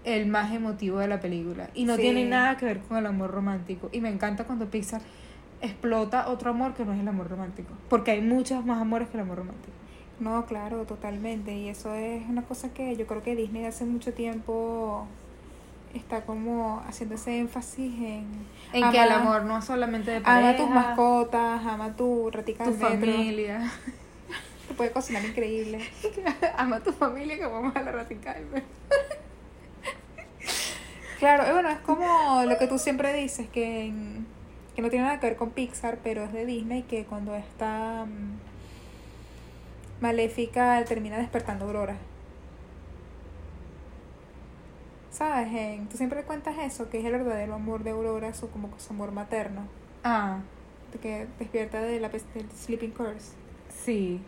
el 0.03 0.25
más 0.27 0.51
emotivo 0.53 0.99
de 0.99 1.07
la 1.07 1.19
película. 1.21 1.69
Y 1.73 1.85
no 1.85 1.95
Sí. 1.95 2.01
tiene 2.01 2.25
nada 2.25 2.57
que 2.57 2.65
ver 2.65 2.79
con 2.81 2.97
el 2.97 3.05
amor 3.05 3.31
romántico. 3.31 3.89
Y 3.93 4.01
me 4.01 4.09
encanta 4.09 4.43
cuando 4.43 4.65
Pixar 4.69 5.01
explota 5.61 6.27
otro 6.27 6.49
amor 6.51 6.73
que 6.73 6.83
no 6.83 6.93
es 6.93 6.99
el 6.99 7.07
amor 7.07 7.29
romántico. 7.29 7.69
Porque 7.89 8.11
hay 8.11 8.21
muchos 8.21 8.65
más 8.65 8.81
amores 8.81 9.07
que 9.07 9.15
el 9.17 9.21
amor 9.23 9.37
romántico. 9.37 9.71
No, 10.19 10.45
claro, 10.45 10.83
totalmente. 10.85 11.53
Y 11.53 11.69
eso 11.69 11.93
es 11.93 12.27
una 12.29 12.43
cosa 12.43 12.69
que 12.73 12.95
yo 12.95 13.05
creo 13.07 13.23
que 13.23 13.35
Disney 13.35 13.65
hace 13.65 13.83
mucho 13.85 14.13
tiempo 14.13 15.05
está 15.93 16.21
como 16.21 16.81
haciendo 16.87 17.15
ese 17.15 17.37
énfasis 17.39 17.93
en... 18.01 18.25
En 18.73 18.89
que 18.91 19.01
el 19.03 19.11
amor 19.11 19.43
no 19.43 19.57
es 19.59 19.65
solamente 19.65 20.11
de 20.11 20.21
pareja, 20.21 20.49
Ama 20.49 20.57
tus 20.57 20.69
mascotas, 20.69 21.65
ama 21.65 21.95
tu 21.95 22.29
ratica 22.31 22.63
tu 22.63 22.71
metro. 22.71 22.87
familia. 22.89 23.71
Te 24.67 24.73
puede 24.75 24.91
cocinar 24.91 25.23
increíble. 25.25 25.79
ama 26.57 26.79
tu 26.79 26.91
familia 26.93 27.37
que 27.37 27.45
vamos 27.45 27.75
a 27.75 27.81
la 27.81 27.91
radical. 27.91 28.43
Claro, 31.19 31.53
bueno, 31.53 31.69
es 31.69 31.77
como 31.79 32.43
lo 32.43 32.57
que 32.57 32.67
tú 32.67 32.77
siempre 32.77 33.13
dices, 33.13 33.47
que, 33.47 33.85
en- 33.85 34.25
que 34.75 34.81
no 34.81 34.89
tiene 34.89 35.05
nada 35.05 35.19
que 35.21 35.27
ver 35.27 35.35
con 35.37 35.51
Pixar, 35.51 35.99
pero 36.03 36.23
es 36.25 36.33
de 36.33 36.45
Disney, 36.45 36.83
que 36.83 37.05
cuando 37.05 37.33
está 37.35 38.05
mm, 38.05 38.52
maléfica 40.03 40.83
termina 40.85 41.17
despertando 41.17 41.65
Aurora. 41.65 41.95
¿Sabes? 45.09 45.87
Tú 45.89 45.97
siempre 45.97 46.23
cuentas 46.23 46.55
eso, 46.59 46.89
que 46.89 46.99
es 46.99 47.05
el 47.05 47.11
verdadero 47.13 47.53
amor 47.55 47.83
de 47.83 47.91
Aurora, 47.91 48.33
su, 48.33 48.49
como 48.49 48.69
su 48.79 48.93
amor 48.93 49.11
materno, 49.11 49.61
Ah, 50.03 50.39
que 51.01 51.27
despierta 51.39 51.81
de 51.81 51.99
la 51.99 52.09
del 52.09 52.51
Sleeping 52.51 52.91
Curse. 52.91 53.33
sí, 53.69 54.19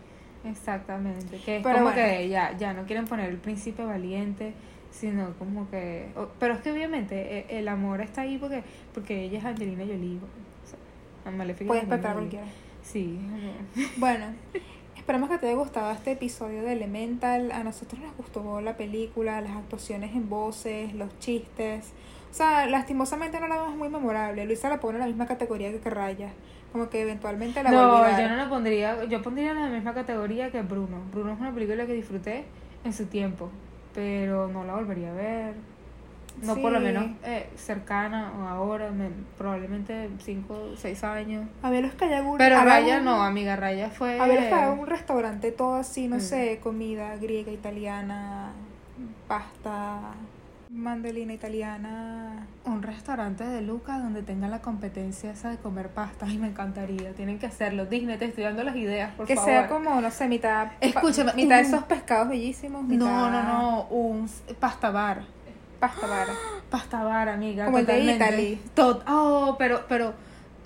exactamente. 0.45 1.37
Que 1.43 1.57
es 1.57 1.63
Pero 1.63 1.79
como 1.79 1.91
bueno. 1.91 1.95
que 2.01 2.29
ya, 2.29 2.55
ya 2.57 2.73
no 2.73 2.85
quieren 2.85 3.05
poner 3.05 3.29
el 3.29 3.37
príncipe 3.37 3.83
valiente, 3.83 4.53
sino 4.91 5.33
como 5.37 5.69
que... 5.69 6.07
pero 6.39 6.53
es 6.53 6.61
que 6.61 6.71
obviamente 6.71 7.39
eh, 7.39 7.45
el 7.49 7.67
amor 7.67 8.01
está 8.01 8.21
ahí 8.21 8.37
porque 8.37 8.63
porque 8.93 9.23
ella 9.25 9.39
es 9.39 9.45
Angelina 9.45 9.83
Jolie. 9.85 10.17
O 10.17 10.67
sea, 10.67 11.55
Puede 11.65 11.81
despertar 11.81 12.13
cualquiera. 12.13 12.45
Sí. 12.83 13.19
Bueno, 13.97 14.25
esperamos 15.05 15.29
que 15.29 15.37
te 15.37 15.45
haya 15.45 15.55
gustado 15.55 15.91
este 15.91 16.13
episodio 16.13 16.63
de 16.63 16.73
Elemental. 16.73 17.51
A 17.51 17.63
nosotros 17.63 18.01
nos 18.01 18.17
gustó 18.17 18.59
la 18.59 18.75
película, 18.75 19.39
las 19.39 19.51
actuaciones 19.51 20.15
en 20.15 20.27
voces, 20.29 20.95
los 20.95 21.19
chistes. 21.19 21.93
O 22.31 22.33
sea, 22.33 22.65
lastimosamente 22.65 23.39
no 23.39 23.47
la 23.47 23.61
vemos 23.61 23.75
muy 23.75 23.87
memorable. 23.87 24.43
Luisa 24.45 24.67
la 24.67 24.79
pone 24.79 24.95
en 24.95 25.01
la 25.01 25.05
misma 25.05 25.27
categoría 25.27 25.71
que 25.71 25.89
Raya. 25.91 26.29
Como 26.71 26.89
que 26.89 27.03
eventualmente 27.03 27.61
la 27.61 27.71
va 27.71 28.07
a 28.07 28.11
No, 28.13 28.19
yo 28.19 28.29
no 28.29 28.35
la 28.35 28.49
pondría, 28.49 29.03
yo 29.03 29.21
pondría 29.21 29.51
en 29.51 29.61
la 29.61 29.67
misma 29.67 29.93
categoría 29.93 30.49
que 30.49 30.63
Bruno. 30.63 30.97
Bruno 31.11 31.33
es 31.33 31.39
una 31.39 31.53
película 31.53 31.85
que 31.85 31.93
disfruté 31.93 32.45
en 32.83 32.91
su 32.91 33.05
tiempo, 33.05 33.51
pero 33.93 34.47
no 34.47 34.63
la 34.63 34.73
volvería 34.73 35.11
a 35.11 35.13
ver. 35.13 35.53
No 36.43 36.55
por 36.57 36.71
lo 36.73 36.79
menos 36.79 37.05
eh, 37.23 37.49
cercana 37.55 38.31
o 38.37 38.47
ahora, 38.47 38.91
me- 38.91 39.09
probablemente 39.37 40.09
5 40.23 40.53
o 40.53 40.75
6 40.77 41.03
años. 41.03 41.47
A 41.63 41.69
ver, 41.69 41.83
los 41.85 41.93
que 41.93 42.05
haya 42.05 42.21
un- 42.21 42.37
Pero 42.37 42.61
Raya 42.63 42.99
un- 42.99 43.05
no, 43.05 43.23
amiga, 43.23 43.55
Raya 43.55 43.89
fue... 43.89 44.19
A 44.19 44.27
ver, 44.27 44.39
que 44.49 44.53
haga 44.53 44.71
un 44.73 44.85
restaurante 44.87 45.51
todo 45.51 45.75
así, 45.75 46.07
no 46.07 46.17
Mm. 46.17 46.21
sé, 46.21 46.59
comida 46.61 47.15
griega, 47.15 47.51
italiana, 47.51 48.51
pasta, 49.27 49.99
mandelina 50.69 51.33
italiana. 51.33 52.47
un 52.65 52.81
restaurante 52.81 53.43
de 53.43 53.61
Luca 53.61 53.99
donde 53.99 54.23
tenga 54.23 54.47
la 54.47 54.59
competencia 54.59 55.31
esa 55.31 55.51
de 55.51 55.57
comer 55.57 55.89
pasta. 55.89 56.25
Ay, 56.27 56.37
me 56.39 56.47
encantaría. 56.47 57.13
Tienen 57.13 57.37
que 57.37 57.45
hacerlo. 57.45 57.85
Disney, 57.85 58.17
te 58.17 58.25
estoy 58.25 58.43
dando 58.43 58.63
las 58.63 58.75
ideas, 58.75 59.13
por 59.13 59.27
que 59.27 59.35
favor. 59.35 59.49
sea 59.51 59.67
como, 59.67 60.01
no 60.01 60.09
sé, 60.11 60.27
mitad. 60.27 60.69
Escúchame, 60.81 61.31
mitad 61.35 61.57
de 61.57 61.61
esos 61.61 61.83
pescados 61.83 62.27
bellísimos. 62.29 62.83
Mitad 62.83 63.05
No, 63.05 63.29
no, 63.29 63.43
no. 63.43 63.81
Un 63.89 64.27
pasta 64.59 64.89
bar. 64.89 65.21
Pasta 65.87 66.07
vara. 66.07 66.33
Pasta 66.69 67.03
bar, 67.03 67.29
amiga. 67.29 67.65
Como 67.65 67.77
el 67.79 67.85
de 67.85 67.93
totalmente. 67.93 68.25
Italy. 68.25 68.61
Tot- 68.75 69.03
oh, 69.07 69.55
pero, 69.57 69.85
pero 69.87 70.13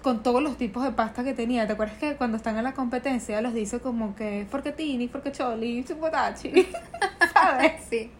con 0.01 0.23
todos 0.23 0.41
los 0.41 0.57
tipos 0.57 0.83
de 0.83 0.91
pasta 0.91 1.23
que 1.23 1.33
tenía. 1.33 1.67
¿Te 1.67 1.73
acuerdas 1.73 1.97
que 1.97 2.15
cuando 2.15 2.37
están 2.37 2.57
en 2.57 2.63
la 2.63 2.73
competencia 2.73 3.41
los 3.41 3.53
dice 3.53 3.79
como 3.79 4.15
que 4.15 4.45
forquetini, 4.49 5.07
forquecholi, 5.07 5.83
chupotachi? 5.83 6.67
¿Sabes? 7.33 7.73
Sí. 7.89 8.11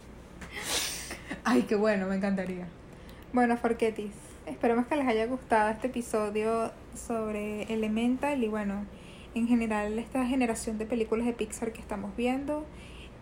Ay, 1.44 1.64
qué 1.64 1.76
bueno, 1.76 2.08
me 2.08 2.16
encantaría. 2.16 2.68
Bueno, 3.32 3.58
Forquetis, 3.58 4.12
esperemos 4.48 4.88
que 4.88 4.96
les 4.96 5.08
haya 5.08 5.26
gustado 5.28 5.70
este 5.70 5.88
episodio 5.88 6.72
sobre 6.96 7.64
Elemental 7.72 8.44
y 8.44 8.48
bueno, 8.48 8.86
en 9.36 9.48
general 9.48 9.98
esta 10.00 10.26
generación 10.26 10.78
de 10.80 10.86
películas 10.86 11.28
de 11.28 11.34
Pixar 11.34 11.72
que 11.72 11.80
estamos 11.80 12.16
viendo. 12.18 12.66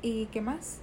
¿Y 0.01 0.27
qué 0.27 0.41
más? 0.41 0.79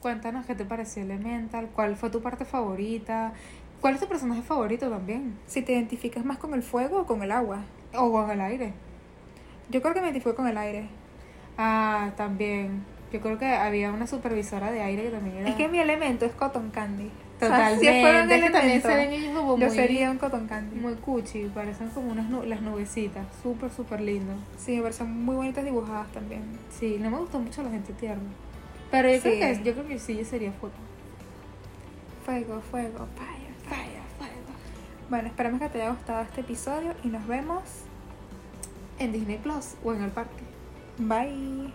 Cuéntanos 0.00 0.46
qué 0.46 0.54
te 0.54 0.64
pareció 0.64 1.02
Elemental, 1.02 1.68
cuál 1.74 1.96
fue 1.96 2.10
tu 2.10 2.22
parte 2.22 2.44
favorita, 2.44 3.32
cuál 3.80 3.94
es 3.94 4.00
tu 4.00 4.06
personaje 4.08 4.42
favorito 4.42 4.88
también, 4.88 5.36
Si 5.46 5.62
te 5.62 5.72
identificas 5.72 6.24
más 6.24 6.38
con 6.38 6.54
el 6.54 6.62
fuego 6.62 7.00
o 7.00 7.06
con 7.06 7.22
el 7.22 7.30
agua. 7.32 7.64
o 7.94 8.10
con 8.10 8.30
el 8.30 8.40
aire. 8.40 8.72
Yo 9.68 9.82
creo 9.82 9.94
que 9.94 10.00
me 10.00 10.06
identifico 10.06 10.34
con 10.34 10.48
el 10.48 10.56
aire. 10.58 10.88
Ah, 11.58 12.10
también. 12.16 12.82
Yo 13.12 13.20
creo 13.20 13.38
que 13.38 13.46
había 13.46 13.92
una 13.92 14.06
supervisora 14.06 14.70
de 14.70 14.80
aire 14.82 15.04
que 15.04 15.10
también 15.10 15.36
era. 15.38 15.48
Es 15.50 15.56
que 15.56 15.68
mi 15.68 15.78
elemento 15.78 16.24
es 16.24 16.32
cotton 16.32 16.70
candy. 16.70 17.10
Totalmente. 17.38 17.88
O 17.88 17.90
sea, 18.00 18.26
si 18.28 18.34
es 18.34 18.42
que 18.44 18.50
también 18.50 18.82
se 18.82 18.88
ven 18.94 19.12
ellos 19.12 19.34
como 19.36 19.58
yo 19.58 19.66
muy, 19.66 19.76
sería 19.76 20.10
un 20.10 20.18
cotton 20.18 20.46
candy. 20.46 20.76
muy 20.76 20.94
cuchi, 20.94 21.44
parecen 21.54 21.88
como 21.90 22.10
unas 22.10 22.28
nu- 22.28 22.44
las 22.44 22.62
nubecitas, 22.62 23.26
súper, 23.42 23.70
súper 23.70 24.00
lindo. 24.00 24.32
Sí, 24.58 24.76
me 24.76 24.82
parecen 24.82 25.24
muy 25.24 25.36
bonitas 25.36 25.64
dibujadas 25.64 26.10
también. 26.12 26.42
Sí, 26.70 26.96
no 27.00 27.10
me 27.10 27.18
gustó 27.18 27.38
mucho 27.38 27.62
la 27.62 27.70
gente 27.70 27.92
tierna. 27.94 28.30
Pero 28.90 29.08
yo, 29.08 29.20
creo, 29.20 29.38
que, 29.38 29.62
yo 29.64 29.72
creo 29.72 29.86
que 29.86 29.98
sí, 29.98 30.16
yo 30.16 30.24
sería 30.24 30.52
foto. 30.52 30.74
Fuego, 32.24 32.60
fuego, 32.70 33.06
fire, 33.16 33.54
fire, 33.68 34.02
fuego. 34.18 34.50
Bueno, 35.08 35.28
esperamos 35.28 35.60
que 35.60 35.68
te 35.68 35.82
haya 35.82 35.92
gustado 35.92 36.22
este 36.22 36.40
episodio 36.40 36.94
y 37.04 37.08
nos 37.08 37.26
vemos. 37.26 37.62
En 38.98 39.12
Disney 39.12 39.38
Plus 39.38 39.76
o 39.82 39.94
en 39.94 40.02
el 40.02 40.10
parque. 40.10 40.42
Bye. 40.98 41.72